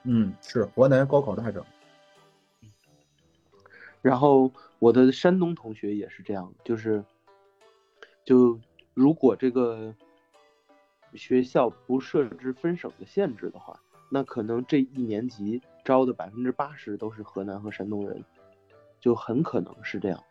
[0.04, 1.64] 嗯，是河南高考大省。
[4.02, 7.04] 然后我的山东同学也是这样，就是
[8.24, 8.58] 就
[8.94, 9.94] 如果这个
[11.14, 13.78] 学校不设置分省的限制的话。
[14.12, 18.24] 那可能这一年级招的百分之八十都是河南和山东人，
[19.00, 20.22] 就很可能是这样。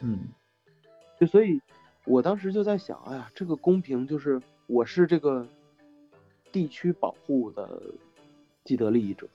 [0.00, 0.28] 嗯，
[1.18, 1.60] 就所以，
[2.04, 5.46] 我当时就在想，哎呀，这个公平就是我是这个
[6.52, 7.82] 地区保护的
[8.64, 9.26] 既得利益者。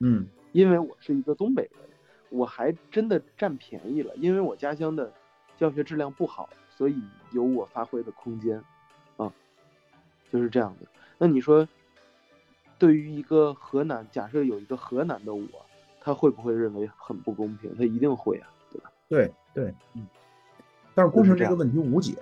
[0.00, 1.80] 嗯，因为我是一个东北人，
[2.28, 5.12] 我还真的占便宜了，因为我家乡的
[5.56, 7.02] 教学质量不好，所以
[7.32, 8.62] 有我发挥的空间。
[9.16, 9.32] 啊，
[10.30, 10.86] 就是这样的。
[11.18, 11.66] 那你说？
[12.78, 15.46] 对于一个河南，假设有一个河南的我，
[16.02, 17.74] 他会不会认为很不公平？
[17.76, 18.92] 他一定会啊，对吧？
[19.08, 20.06] 对对，嗯。
[20.94, 22.16] 但是公平这个问题无解。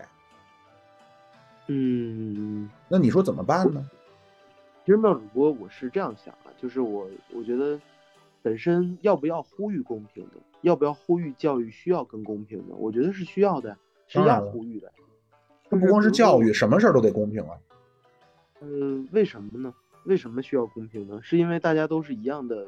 [1.68, 2.68] 嗯。
[2.88, 3.88] 那你说怎么办呢？
[4.84, 7.80] 其实妙主播，我是这样想啊，就是我我觉得，
[8.42, 12.74] 本身要不要呼吁公平的，要不要呼吁教育需要更公平的？
[12.74, 13.76] 我觉得是需要的，
[14.06, 14.92] 是要呼吁的。
[15.68, 17.56] 它不光是教育，什么事儿都得公平啊。
[18.60, 19.72] 嗯，为什么呢？
[20.04, 21.20] 为什么需要公平呢？
[21.22, 22.66] 是因为大家都是一样的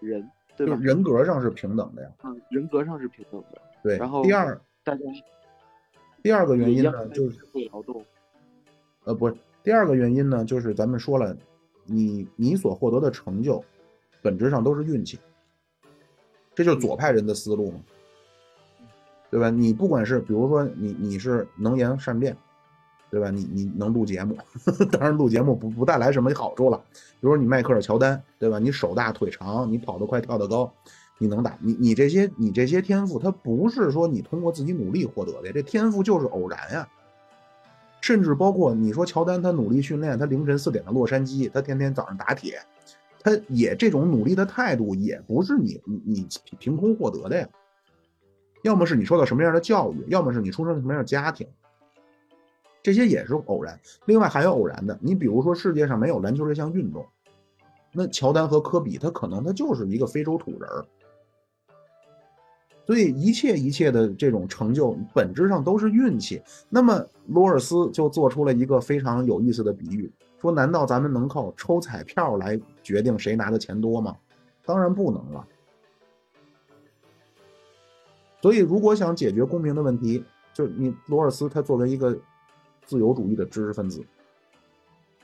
[0.00, 0.76] 人，对吧？
[0.80, 2.10] 人格上是平等的呀。
[2.24, 3.60] 嗯，人格上是平等的。
[3.82, 3.96] 对。
[3.98, 5.00] 然后第二，大家
[6.22, 7.38] 第二个原因呢，就是
[7.72, 8.04] 劳动。
[9.04, 11.36] 呃，不是，第二个原因呢，就是咱们说了，
[11.84, 13.64] 你你所获得的成就，
[14.20, 15.18] 本质上都是运气。
[16.54, 17.80] 这就是左派人的思路嘛，
[19.30, 19.50] 对吧？
[19.50, 22.36] 你不管是比如说你你是能言善辩。
[23.12, 23.30] 对吧？
[23.30, 24.34] 你你能录节目，
[24.90, 26.82] 当然录节目不不带来什么好处了。
[26.94, 28.58] 比如说你迈克尔乔丹，对吧？
[28.58, 30.72] 你手大腿长，你跑得快，跳得高，
[31.18, 36.88] 你能打你你这些你这些天赋，它不是说你通过自己努力获得的，这天赋就是偶然呀。
[38.00, 42.58] 甚至包括你说乔丹，他努力训练，他凌晨四点的洛杉矶，他天天早上打铁，
[43.20, 46.26] 他也这种努力的态度，也不是你你你
[46.58, 47.46] 凭空获得的呀。
[48.62, 51.46] 要么是你受到什么样的教育，要么是你出生什么样的家庭。
[52.82, 54.98] 这些也是偶然，另外还有偶然的。
[55.00, 57.06] 你比如说，世界上没有篮球这项运动，
[57.92, 60.84] 那乔丹和科比他可能他就是一个非洲土人儿。
[62.84, 66.42] 所以一切一切的这种成就本质上都是运气。
[66.68, 74.16] 那么罗尔斯就做出了一个非常有意思的比喻，说：难道咱们能靠抽彩票来决定谁拿的钱多吗？
[74.66, 75.46] 当然不能了。
[78.40, 82.18] 所以如果想解决公平的问题，就你罗尔斯他作为一个。
[82.84, 84.04] 自由主义的知识分子，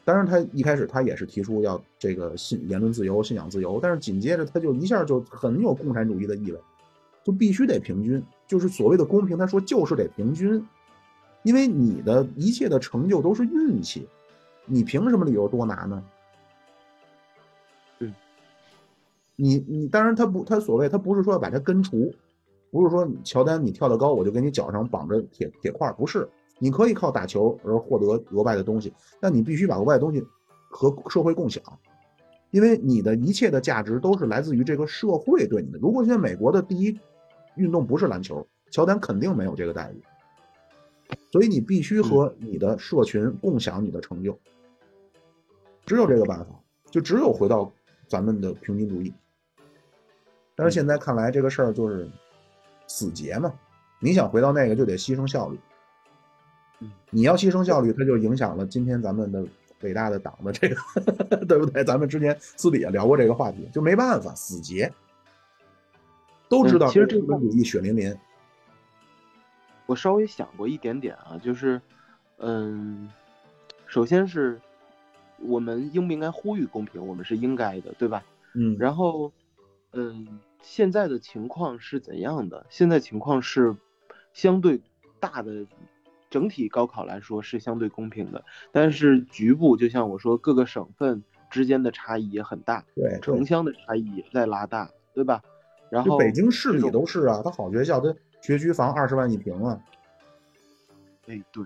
[0.05, 6.59] 当然他一开始他也是提出要这个信言论自由、信仰自由，但是紧接着他就一下就很有共产主义的意味，
[7.25, 9.37] 就必须得平均，就是所谓的公平。
[9.37, 10.67] 他说就是得平均，
[11.43, 14.09] 因为你的一切的成就都是运气，
[14.65, 16.03] 你凭什么理由多拿呢？
[17.99, 18.15] 嗯，
[19.37, 22.15] 你你当然他不他所谓他不是说要把它根除，
[22.71, 26.27] 不是说乔丹你跳得高我就给你脚上绑着铁铁块，不是。
[26.59, 30.25] 你可以靠打球而获得额外的东西，但你必须把额外的东西
[30.69, 31.63] 和社会共享，
[32.51, 35.79] 因为你的一切的价值都是来自于这个社会对你的。
[35.79, 36.99] 如果现在美国的第一
[37.55, 40.03] 运动不是篮球，乔丹肯定没有这个待遇，
[41.31, 44.39] 所以你必须和你的社群共享你的成就，
[45.87, 46.47] 只有这个办法，
[46.91, 47.73] 就只有回到
[48.07, 49.13] 咱们的平均主义。
[50.57, 52.11] 但是现在看来这个事儿就是
[52.89, 53.53] 死结嘛，
[54.01, 55.59] 你想回到那个就得牺牲效率。
[57.11, 59.45] 你要牺牲效率，它就影响了今天咱们的
[59.81, 60.76] 伟大的党的这个，
[61.47, 61.83] 对不对？
[61.85, 64.93] 咱们之前私底下聊过这个话题，就没办法，死结。
[66.49, 68.14] 都知道，其实这个主义血淋淋。
[69.87, 71.81] 我稍微想过一点点啊，就是，
[72.39, 73.11] 嗯，
[73.87, 74.61] 首先是
[75.39, 77.07] 我们应不应该呼吁公平？
[77.07, 78.22] 我们是应该的，对吧？
[78.55, 78.76] 嗯。
[78.79, 79.33] 然后，
[79.93, 82.66] 嗯，现在的情况是怎样的？
[82.68, 83.74] 现在情况是
[84.33, 84.81] 相对
[85.18, 85.66] 大的。
[86.31, 95.43] 整体高考来说是相对公平的，但是局部就像我说，各个省份之间的差异也很大，对，城乡的差异也在拉大，对吧？
[95.91, 99.81] 然后北京市里都是啊，它好学校，它学区房二十万一平啊。
[101.26, 101.64] 哎，对，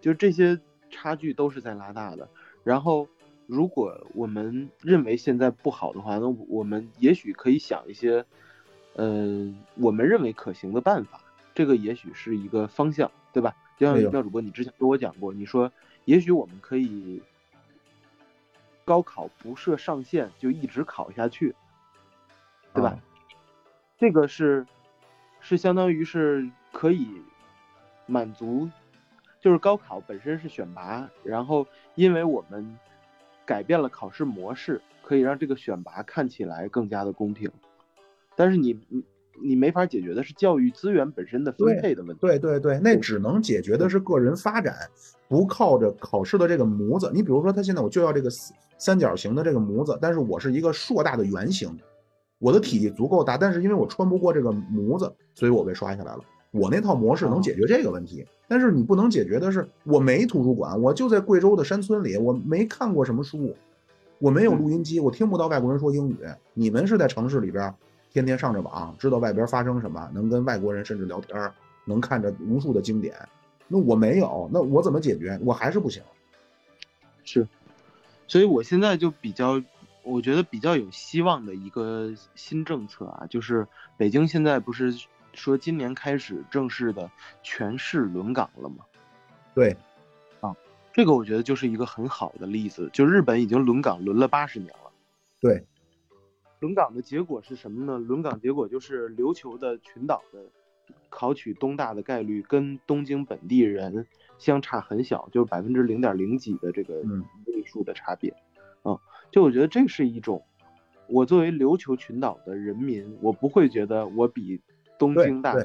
[0.00, 0.58] 就这些
[0.90, 2.28] 差距都是在拉大的。
[2.62, 3.08] 然后，
[3.46, 8.24] 如果我们认为现在不好的话，那我们也许可以想一些，
[8.94, 11.20] 呃，我们认为可行的办法，
[11.52, 13.56] 这个也许是一个方向，对吧？
[13.78, 15.72] 就像妙主播，你之前跟我讲过，你说
[16.04, 17.20] 也许我们可以
[18.84, 21.54] 高考不设上限，就一直考下去，
[22.74, 22.98] 对吧？
[23.98, 24.66] 这个是
[25.40, 27.08] 是相当于是可以
[28.06, 28.68] 满足，
[29.40, 32.78] 就是高考本身是选拔，然后因为我们
[33.44, 37.50] 改变了考试模式，可以让这个选拔看起来更加的公平，
[38.36, 38.78] 但是你。
[39.40, 42.20] 你没法解决的是教育资源本身的分配的问题。
[42.20, 44.74] 对对对，那只能解决的是个人发展，
[45.28, 47.10] 不靠着考试的这个模子。
[47.14, 48.28] 你比如说，他现在我就要这个
[48.78, 51.76] 三角形的这个模子，但是我是一个硕大的圆形，
[52.38, 56.20] 我的体积足够大，但是因为我穿不过这个模子，所以我被刷下来了。
[56.50, 63.54] 我那套模式能解决这个问题，但是你不能解决的是，我没图书馆，我就在贵州的山村里，我没看过什么书，
[64.18, 66.16] 我没有录音机，我听不到外国人说英语。
[66.52, 67.74] 你们是在城市里边。
[68.12, 71.52] 天天上着网，知道外边发生什么，能跟外国人甚至聊天，
[71.86, 73.16] 能看着无数的经典。
[73.68, 75.38] 那我没有，那我怎么解决？
[75.42, 76.02] 我还是不行。
[77.24, 77.48] 是，
[78.28, 79.62] 所以我现在就比较，
[80.02, 84.94] 我觉得比较有希望的一个新政策啊，就是北京现在不是
[85.32, 87.10] 说今年开始正式的
[87.42, 88.84] 全市轮岗了吗？
[89.54, 89.74] 对，
[90.40, 90.54] 啊，
[90.92, 94.90] 这个我觉得就是一个很好的例子，就日本已经轮岗轮了八十年了。
[95.40, 95.64] 对。
[96.62, 97.98] 轮岗的结果是什么呢？
[97.98, 100.44] 轮岗结果就是琉球的群岛的
[101.10, 104.06] 考取东大的概率跟东京本地人
[104.38, 107.02] 相差很小，就是百分之零点零几的这个
[107.46, 108.32] 位数的差别。
[108.84, 108.96] 嗯，
[109.32, 110.40] 就我觉得这是一种，
[111.08, 114.60] 我作为琉球群岛的人民，我不会觉得我比
[115.00, 115.56] 东京大，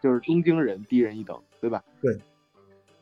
[0.00, 1.82] 就是东京人低人一等，对吧？
[2.00, 2.16] 对。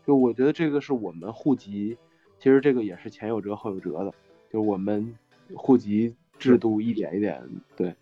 [0.07, 1.99] 就我觉得这个是我们户籍，
[2.39, 4.11] 其实这个也是前有辙后有辙的，
[4.51, 5.15] 就是我们
[5.55, 6.17] 户籍。
[6.39, 7.43] 制度一点一点
[7.77, 7.95] 对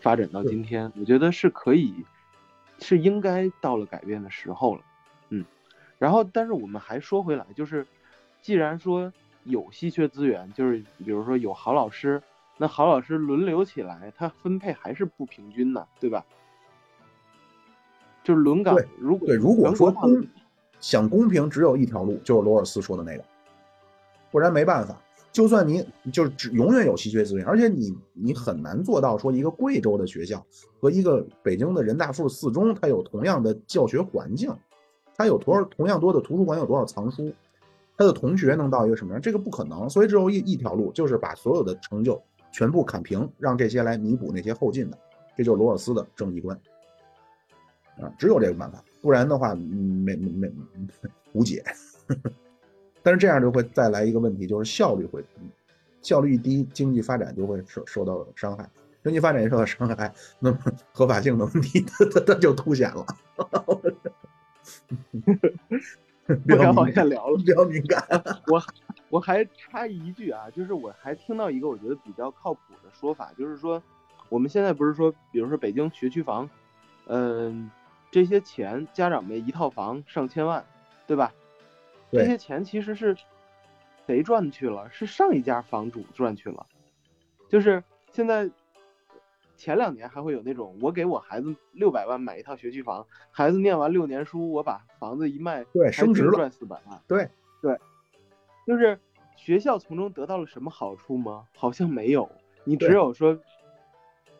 [0.00, 1.94] 发展到今天，我觉得是可以，
[2.78, 4.82] 是应该到了改变的时候了，
[5.28, 5.44] 嗯。
[5.98, 7.86] 然后，但是我们还说回来，就是
[8.40, 9.12] 既然说
[9.44, 12.20] 有稀缺资源，就是比如说有好老师，
[12.56, 16.24] 那好老师轮流起来，他分配还是不平均的，对吧？
[18.24, 20.24] 就是轮岗，如果对如果说公
[20.80, 23.24] 想公平，只有一条路，就是罗尔斯说的那个，
[24.32, 24.96] 不然没办法。
[25.32, 30.44] 就算你就是只永远有稀缺资源，而且你你很难做到说一个贵州的学校
[30.78, 34.54] 和一个北京的人大附四中，它有同样的教学环境，
[35.16, 37.32] 它有多少同样多的图书馆，有多少藏书，
[37.96, 39.22] 他的同学能到一个什么样？
[39.22, 42.22] 这个不可能，所以只有一一条路，就是把所有的成就
[42.52, 44.98] 全部砍平，让这些来弥补那些后进的，
[45.34, 46.54] 这就是罗尔斯的正义观
[48.00, 50.52] 啊，只有这个办法，不然的话没没没
[51.32, 51.64] 无解。
[52.06, 52.30] 呵 呵
[53.02, 55.50] 但是这样就会带来一个问题，就是效率会低，
[56.00, 58.68] 效率一低，经济发展就会受受到伤害，
[59.02, 60.58] 经济发展也受到伤害，那么
[60.92, 63.04] 合法性的问题它它它就凸显了。
[66.46, 68.02] 不要往下聊了，比较敏感。
[68.46, 68.62] 我
[69.10, 73.82] 我还插一句啊，就是我还听到一个我觉得比较靠谱的说法，就是说
[74.28, 76.48] 我们现在不是说，比如说北京学区房，
[77.06, 77.68] 嗯，
[78.10, 80.64] 这些钱家长们一套房上千万，
[81.06, 81.34] 对吧？
[82.12, 83.16] 这些钱其实是
[84.06, 84.90] 谁赚去了？
[84.90, 86.66] 是上一家房主赚去了。
[87.48, 88.50] 就是现在
[89.56, 97.00] 前两年还会有那种，我给我孩子六百万买一套学区房，孩子念完六年书，我把房子一卖，对，升值了，赚四百万。
[97.08, 97.28] 对
[97.62, 97.78] 对，
[98.66, 99.00] 就是
[99.36, 101.46] 学校从中得到了什么好处吗？
[101.56, 102.30] 好像没有。
[102.64, 103.38] 你只有说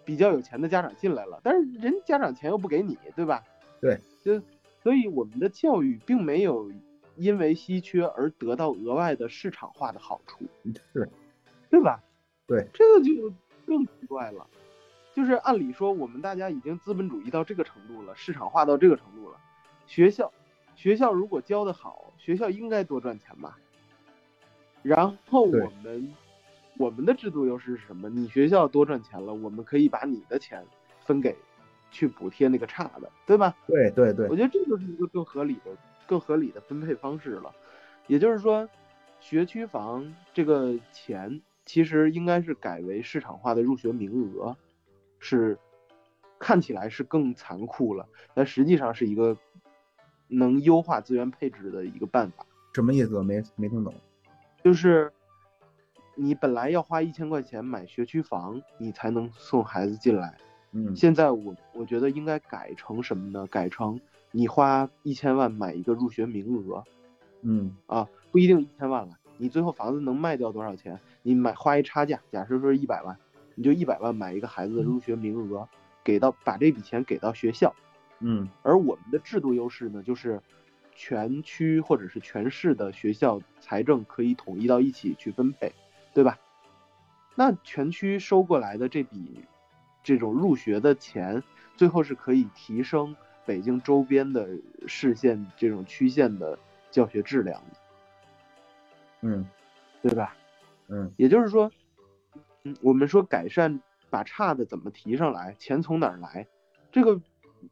[0.05, 3.43] 比较有钱的家长进来了，但是人家长钱又不给你，对吧？
[3.81, 4.41] 对，就
[4.83, 6.71] 所以我们的教育并没有。
[7.17, 10.45] 因为稀缺而得到额外的市场化的好处，
[10.93, 11.09] 是，
[11.71, 12.03] 对吧？
[12.47, 13.33] 对，这个就
[13.67, 14.47] 更奇怪了。
[15.15, 19.37] 就是按理说，我们大家已经资本主义到这个程度了，市场化到这个程度了，
[19.87, 20.33] 学校
[20.75, 23.59] 学校如果教的好，学校应该多赚钱吧？
[24.83, 26.15] 然后我们
[26.79, 28.09] 我们的制度又是什么？
[28.09, 30.65] 你学校多赚钱了，我们可以把你的钱
[31.05, 31.37] 分给
[31.91, 33.55] 去补贴那个差的，对吧？
[33.67, 35.71] 对对对，我觉得这就是一个更合理的。
[36.07, 37.53] 更合理的分配方式了，
[38.07, 38.69] 也就是说，
[39.21, 44.57] 学区房这个钱其实应该是改为市场化的入学名额，
[45.19, 45.59] 是
[46.39, 49.37] 看起来是更残酷了，但实际上是一个
[50.29, 52.45] 能优化资源配置的一个办法。
[52.75, 53.23] 什么意思？
[53.23, 53.95] 没没听懂。
[54.65, 55.13] 就是
[56.15, 60.37] 你本来要花一千块钱买学区房，你才能送孩子进来。
[60.73, 63.47] 嗯，现在我我觉得应该改成什么呢？
[63.49, 64.01] 改成
[64.33, 66.83] 你花一千万买一个入学名额。
[67.43, 70.99] 嗯啊，不一定一千万了，你最后房子能卖掉多少钱？
[71.23, 73.17] 你买花一差价，假设说一百万，
[73.55, 75.69] 你就一百万买一个孩子的入学名额，
[76.05, 77.75] 给到把这笔钱给到学校。
[78.21, 80.41] 嗯，而我们的制度优势呢，就是
[80.95, 85.73] 全区或者是全市的学校财政可以统一到一起去分配，
[86.15, 86.39] 对吧？
[87.35, 89.41] 那全区收过来的这笔
[90.05, 91.43] 这种入学的钱，
[91.77, 93.17] 最后是可以提升
[93.47, 94.49] 北京周边的
[94.87, 96.59] 市县这种区县的。
[96.93, 97.77] 教学质量的，
[99.23, 99.49] 嗯，
[100.03, 100.37] 对吧？
[100.89, 101.73] 嗯，也就是说，
[102.65, 106.47] 嗯，我们说改善把差的怎么提上来，钱从哪儿来？
[106.91, 107.19] 这个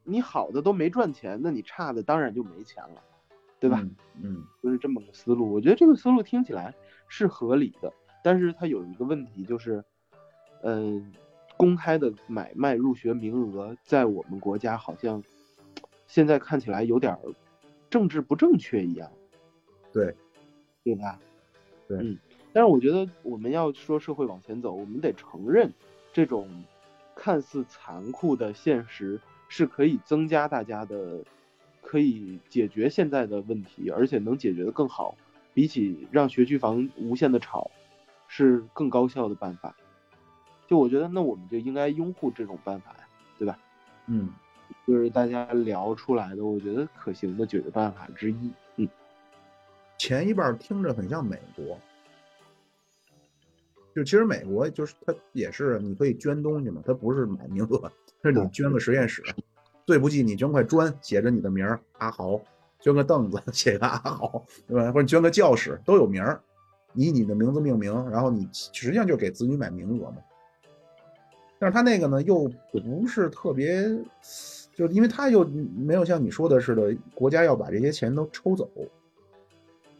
[0.03, 3.03] 你好的都没赚钱，那你差的当然就没钱了，
[3.59, 3.87] 对吧？
[4.23, 5.53] 嗯，就是这么个思路。
[5.53, 6.73] 我觉得这个思路听起来
[7.07, 7.93] 是合理的，
[8.23, 9.85] 但是它有一个问题，就是，
[10.63, 11.13] 嗯，
[11.57, 15.21] 公开的买卖入学名额在我们国家好像
[16.11, 17.17] 现在看起来有点。
[17.89, 19.11] 政治不正确一样，
[19.91, 20.15] 对，
[20.81, 21.19] 对吧？
[21.89, 22.17] 对，嗯，
[22.53, 25.69] 但是我觉得我们要说社会往前走，我们得承认
[26.13, 26.47] 这种
[27.13, 29.19] 看似残酷的现实
[29.49, 31.21] 是可以增加大家的，
[31.81, 35.13] 可以解决现在的问题，而且能解决的更好，
[35.53, 37.69] 比起让学区房无限的炒，
[38.29, 39.75] 是更高效的办法。
[40.65, 42.99] 就我觉得，那我们就应该拥护这种办法呀，
[43.37, 43.59] 对吧？
[44.07, 44.29] 嗯。
[44.91, 48.51] 就是大家聊出来的，我觉得可行的解决办法之一。
[48.75, 48.89] 嗯，
[49.97, 51.79] 前一半听着很像美国，
[53.95, 57.89] 就其实美国就是它也是你可以捐东西嘛，它不是买名额，
[58.21, 59.23] 是你捐个实验室，
[59.85, 62.41] 最不济你捐块砖写着你的名儿阿豪，
[62.81, 64.91] 捐个凳子写个阿豪，对吧？
[64.91, 66.41] 或者捐个教室都有名儿，
[66.95, 70.17] 以你的名字命名，然后你实际上就给子女买名额嘛。
[71.57, 73.97] 但是他那个呢又不是特别。
[74.73, 78.69] 就因为他又没有像你说的似的，国家要把这些钱都抽走，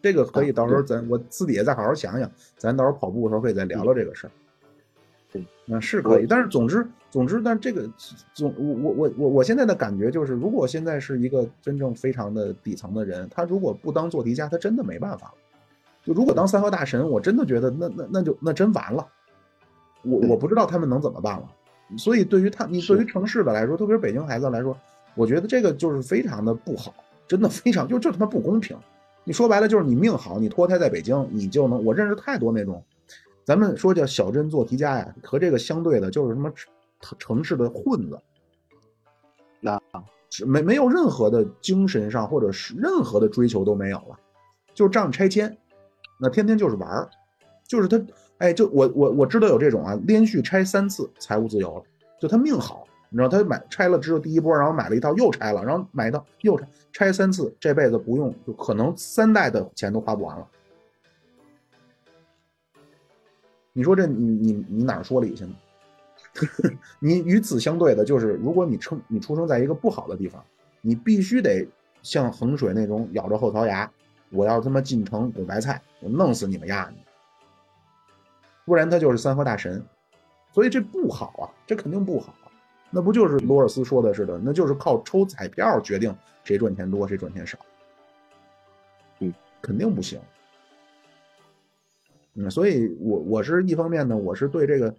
[0.02, 4.31] 这个可以到时候咱我私底下再好好想想，咱到时候跑步的时候可以再聊聊这个事儿。
[5.31, 7.89] 对，那是可以，但是总之总之，但这个
[8.34, 15.34] 总我我我我我现在的感觉就是，如果现在是一个真正非常的底层的人，他如果不当做题家，他真的没办法了。
[16.03, 19.07] 就如果当三和大神，我真的觉得那那那就那真完了，
[20.02, 21.48] 我我不知道他们能怎么办了。
[21.97, 24.77] 所以，对于他，你对于城市的来说，特别是北京孩子来说，
[25.13, 26.93] 我觉得这个就是非常的不好，
[27.27, 28.77] 真的非常就这他妈不公平。
[29.23, 31.84] 你说白了就是你命好，你脱胎在北京，你就能。
[31.84, 32.84] 我认识太多那种，
[33.43, 36.51] 咱们说叫小镇做题家呀，和这个相对的就是什么
[37.19, 38.19] 城市的混子，
[39.59, 39.80] 那
[40.45, 44.18] 没没有任何的精神上或者是任何的追求都没有了，
[44.73, 45.57] 就仗拆迁，
[46.19, 47.09] 那天天就是玩儿，
[47.68, 48.01] 就是他。
[48.41, 51.84] 哎，就我我我知道有这种啊，连续拆三次财务自由了，
[52.19, 60.47] 就他命好，你知道他买拆了只有第一波，然后买了一套又拆了，然后买一套又拆，拆三次，这辈子不用，就可能三代的钱都花不完了。
[63.73, 65.55] 你说这你你你哪说理去呢？
[66.99, 70.43] 你与此相对的就是，如果你生你出生在一个不好的地方，
[70.81, 71.68] 你必须得
[72.01, 73.88] 像衡水那种咬着后槽牙，
[74.31, 76.93] 我要他妈进城补白菜，我弄死你们丫的！
[78.65, 79.83] 不然他就是三和大神，
[80.51, 82.33] 所以这不好啊，这肯定不好。
[82.89, 86.13] 那不就是罗尔斯说的似的，那就是靠抽彩票决定
[86.43, 87.57] 谁赚钱多谁赚钱少。
[89.19, 90.19] 嗯，肯定不行。
[92.33, 94.95] 嗯，所以我我是一方面呢，我是对这个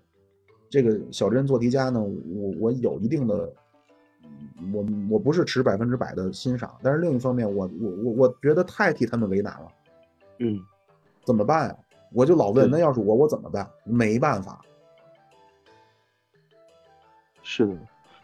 [0.71, 3.53] 这个小镇做题家呢，我我有一定的，
[4.73, 9.69] 我我不是持百分之百的欣赏，但是另一方面，我我我我觉得太替他们为难了。
[10.39, 10.59] 嗯，
[11.25, 11.77] 怎么办呀？
[12.15, 13.69] 我就老问，那要是我，我怎么办？
[13.85, 14.61] 没办法。
[17.43, 17.77] 是的，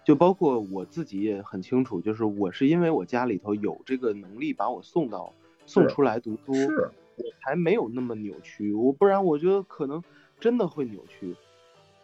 [0.05, 5.33] 就包括我自己也很清楚，就是我是因为我家里头有这个能力把我送到
[5.67, 8.73] 送出来读书，是我才没有那么扭曲。
[8.73, 10.03] 我不然我觉得可能
[10.39, 11.37] 真的会扭曲。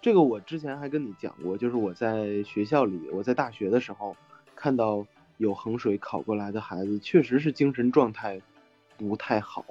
[0.03, 4.15] 这个我之前还跟你讲过，就是我在学校里，我在大学的时候
[4.55, 5.07] 看到
[5.39, 8.43] 有衡水考过来的孩子，确实是精神状态
[8.99, 9.65] 不太好。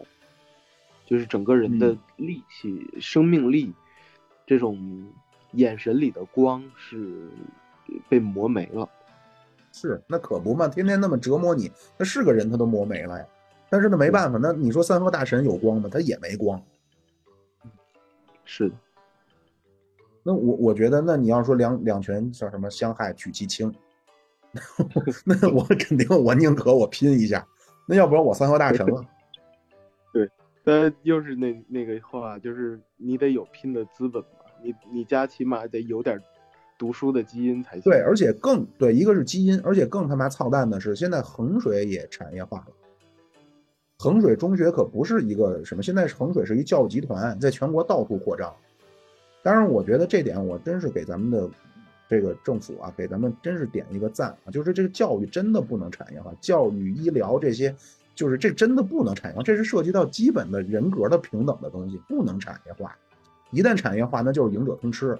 [1.14, 3.72] 就是整个人的力气、生命力，
[4.48, 5.06] 这种
[5.52, 7.30] 眼神里的光是
[8.10, 8.90] 被磨没了。
[9.72, 13.23] 是，那可不嘛，天天那么折磨你，他是个人他都磨没了呀。
[13.69, 15.88] 但是呢，没办法，那你说三河大神有光吗？
[15.88, 16.60] 他也没光。
[18.44, 18.76] 是的。
[20.23, 23.72] 那我我觉得，那你要说两两全叫什么相害取其轻，
[25.26, 27.48] 那我肯定我宁可我拼一下，
[27.88, 29.06] 那要不然我三河大神了。
[30.65, 36.19] 呃，又是那那个话，就是你得有拼的资本嘛，你你家起码得有点
[36.77, 37.81] 读书的基因才行。
[37.84, 42.68] 对，而且更对，一个是基因，而且更他妈操蛋的是，现在衡水也产业化了。
[43.99, 48.53] 衡水中学可不是一个什么，现在衡水是一教育集团，在全国到处扩张。
[49.41, 51.49] 当然，我觉得这点我真是给咱们的
[52.07, 54.52] 这个政府啊，给咱们真是点一个赞啊！
[54.52, 57.76] 就是这个教育真的不能产业化，教育、医疗这些，
[58.15, 62.95] 就是这真的不能产业化，这是涉及到基本的人格的平等的东西，不能产业化。
[63.52, 65.18] 一旦产业化，那就是赢者通吃，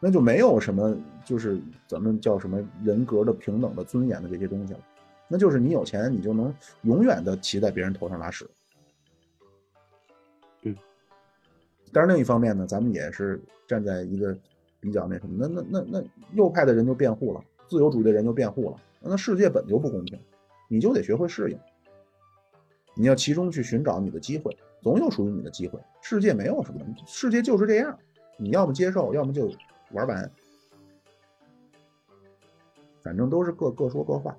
[0.00, 4.80] 那就没有什么就是咱们叫什么人格的平等的尊严的这些东西了，
[5.28, 8.48] 那就是你有钱，你就能永远的骑在别人头上拉屎。
[10.62, 10.76] 嗯
[11.92, 14.36] 但是另一方面呢，咱们也是站在一个
[14.78, 20.18] 比较那什么，那那那那右派的人就辩护了，自由主义的人就辩护了，那世界本就不公平，
[20.68, 21.58] 你就得学会适应，
[22.94, 25.80] 你要其中去寻找你的机会，总有属于你的机会。
[26.00, 27.98] 世界没有什么，世界就是这样，
[28.36, 29.50] 你要么接受，要么就
[29.92, 30.30] 玩完，
[33.02, 34.36] 反正都是各各说各话。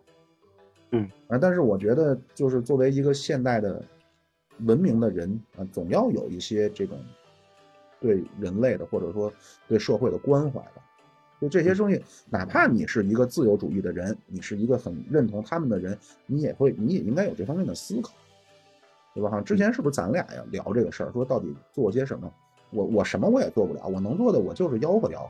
[0.91, 3.83] 嗯啊，但是我觉得，就是作为一个现代的
[4.59, 6.97] 文明的人啊，总要有一些这种。
[8.01, 9.29] 对人类的，或者说
[9.67, 10.88] 对社会的关怀吧，
[11.39, 18.13] 就这些东西，哪怕你是一个自由主义的人，你是一个很认同他们的人，你也会，你也应该有这方面的思考，
[19.13, 19.29] 对吧？
[19.29, 22.31] 哈，之前是不是咱俩呀聊这个事儿，说到底做些什么？
[22.71, 25.29] 我我什么我也做不了，我能做的我就是吆喝吆喝，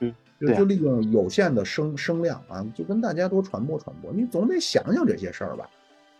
[0.00, 4.12] 嗯，就就利用有限的声声量啊，就跟大家多传播传播。
[4.12, 5.70] 你总得想想这些事儿吧，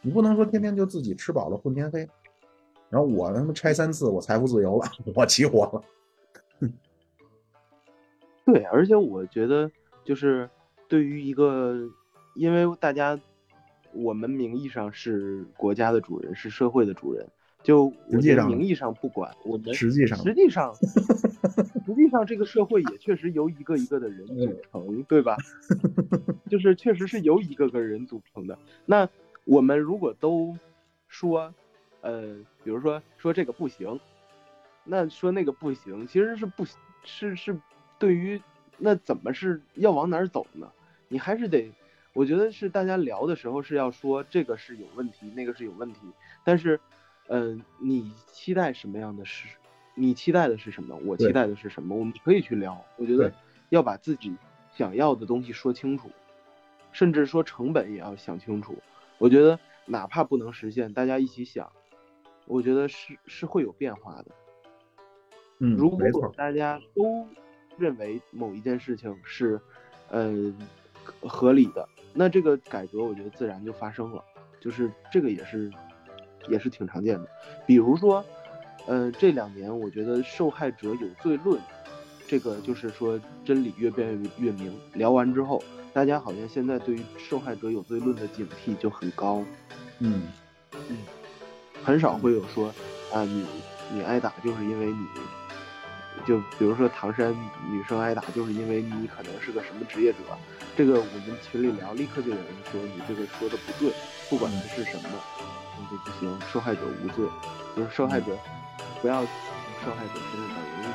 [0.00, 2.08] 你不能说天天就自己吃饱了混天黑。
[2.88, 6.68] 然后我他妈拆三次，我财富自由了， 我起火了。
[8.44, 9.70] 对，而且我觉得
[10.04, 10.48] 就是
[10.88, 11.88] 对于一个，
[12.34, 13.18] 因为大家
[13.92, 17.26] 我们名义上是国家的主人，是社会的主人，
[17.62, 20.74] 就我觉得名义上不管我们，实际上实际上
[21.86, 25.36] 实际上这个社会也确实由一个一个的人组成，对吧？
[26.50, 28.58] 就是确实是由一个个人组成的。
[28.86, 29.08] 那
[29.44, 30.56] 我们如果都
[31.08, 31.52] 说。
[32.04, 34.00] 呃，比如说说这个不行，
[34.82, 36.64] 那说那个不行，其实是不，
[37.04, 37.56] 是是
[38.02, 38.42] 对于
[38.78, 40.68] 那怎么是要往哪儿走呢？
[41.06, 41.70] 你还是得，
[42.14, 46.00] 我觉得是大家聊的时候是要说这个是有问题，那个是有问题，
[46.42, 46.80] 但是，
[47.28, 49.46] 嗯，你期待什么样的是？
[49.94, 50.98] 你期待的是什么？
[51.04, 51.94] 我期待的是什么？
[51.94, 52.84] 我们可以去聊。
[52.96, 53.32] 我觉得
[53.68, 54.34] 要把自己
[54.74, 56.10] 想要的东西说清楚，
[56.90, 58.76] 甚至说成本也要想清楚。
[59.18, 59.56] 我觉得
[59.86, 61.70] 哪怕不能实现，大家一起想。
[62.46, 64.26] 我觉得是是会有变化的，
[65.60, 67.28] 嗯，如果大家都
[67.78, 69.60] 认为某一件事情是，
[70.08, 70.52] 呃，
[71.20, 74.22] 合理的，那这个改革我觉得自然就发生了，
[74.60, 75.70] 就是这个也是
[76.48, 77.28] 也是挺常见的。
[77.66, 78.24] 比如说，
[78.86, 81.60] 呃，这两年我觉得受害者有罪论，
[82.26, 84.72] 这个就是说真理越辩越明。
[84.94, 85.62] 聊完之后，
[85.92, 89.44] 大家好像现在对于受害者有罪论的警惕就很高，
[89.98, 90.22] 嗯
[90.88, 90.96] 嗯。
[91.84, 92.68] 很少会有说，
[93.12, 93.44] 啊，你
[93.92, 95.06] 你挨打就是因为你，
[96.26, 97.34] 就比如说唐山
[97.70, 100.18] 女生挨打就是因为你可能是个什么职业者，
[100.76, 103.92] 这个我们群里聊，立刻就有人说你这个说的不对，
[104.30, 105.08] 不管他是什么，
[105.78, 107.26] 那就不行，受害者无罪，
[107.76, 108.36] 就是受害者
[109.00, 109.30] 不要从
[109.84, 110.90] 受害者身上找原因，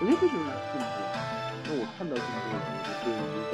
[0.00, 0.84] 我觉得这就是进步。
[1.64, 3.52] 那我看到进步了，我就对于一个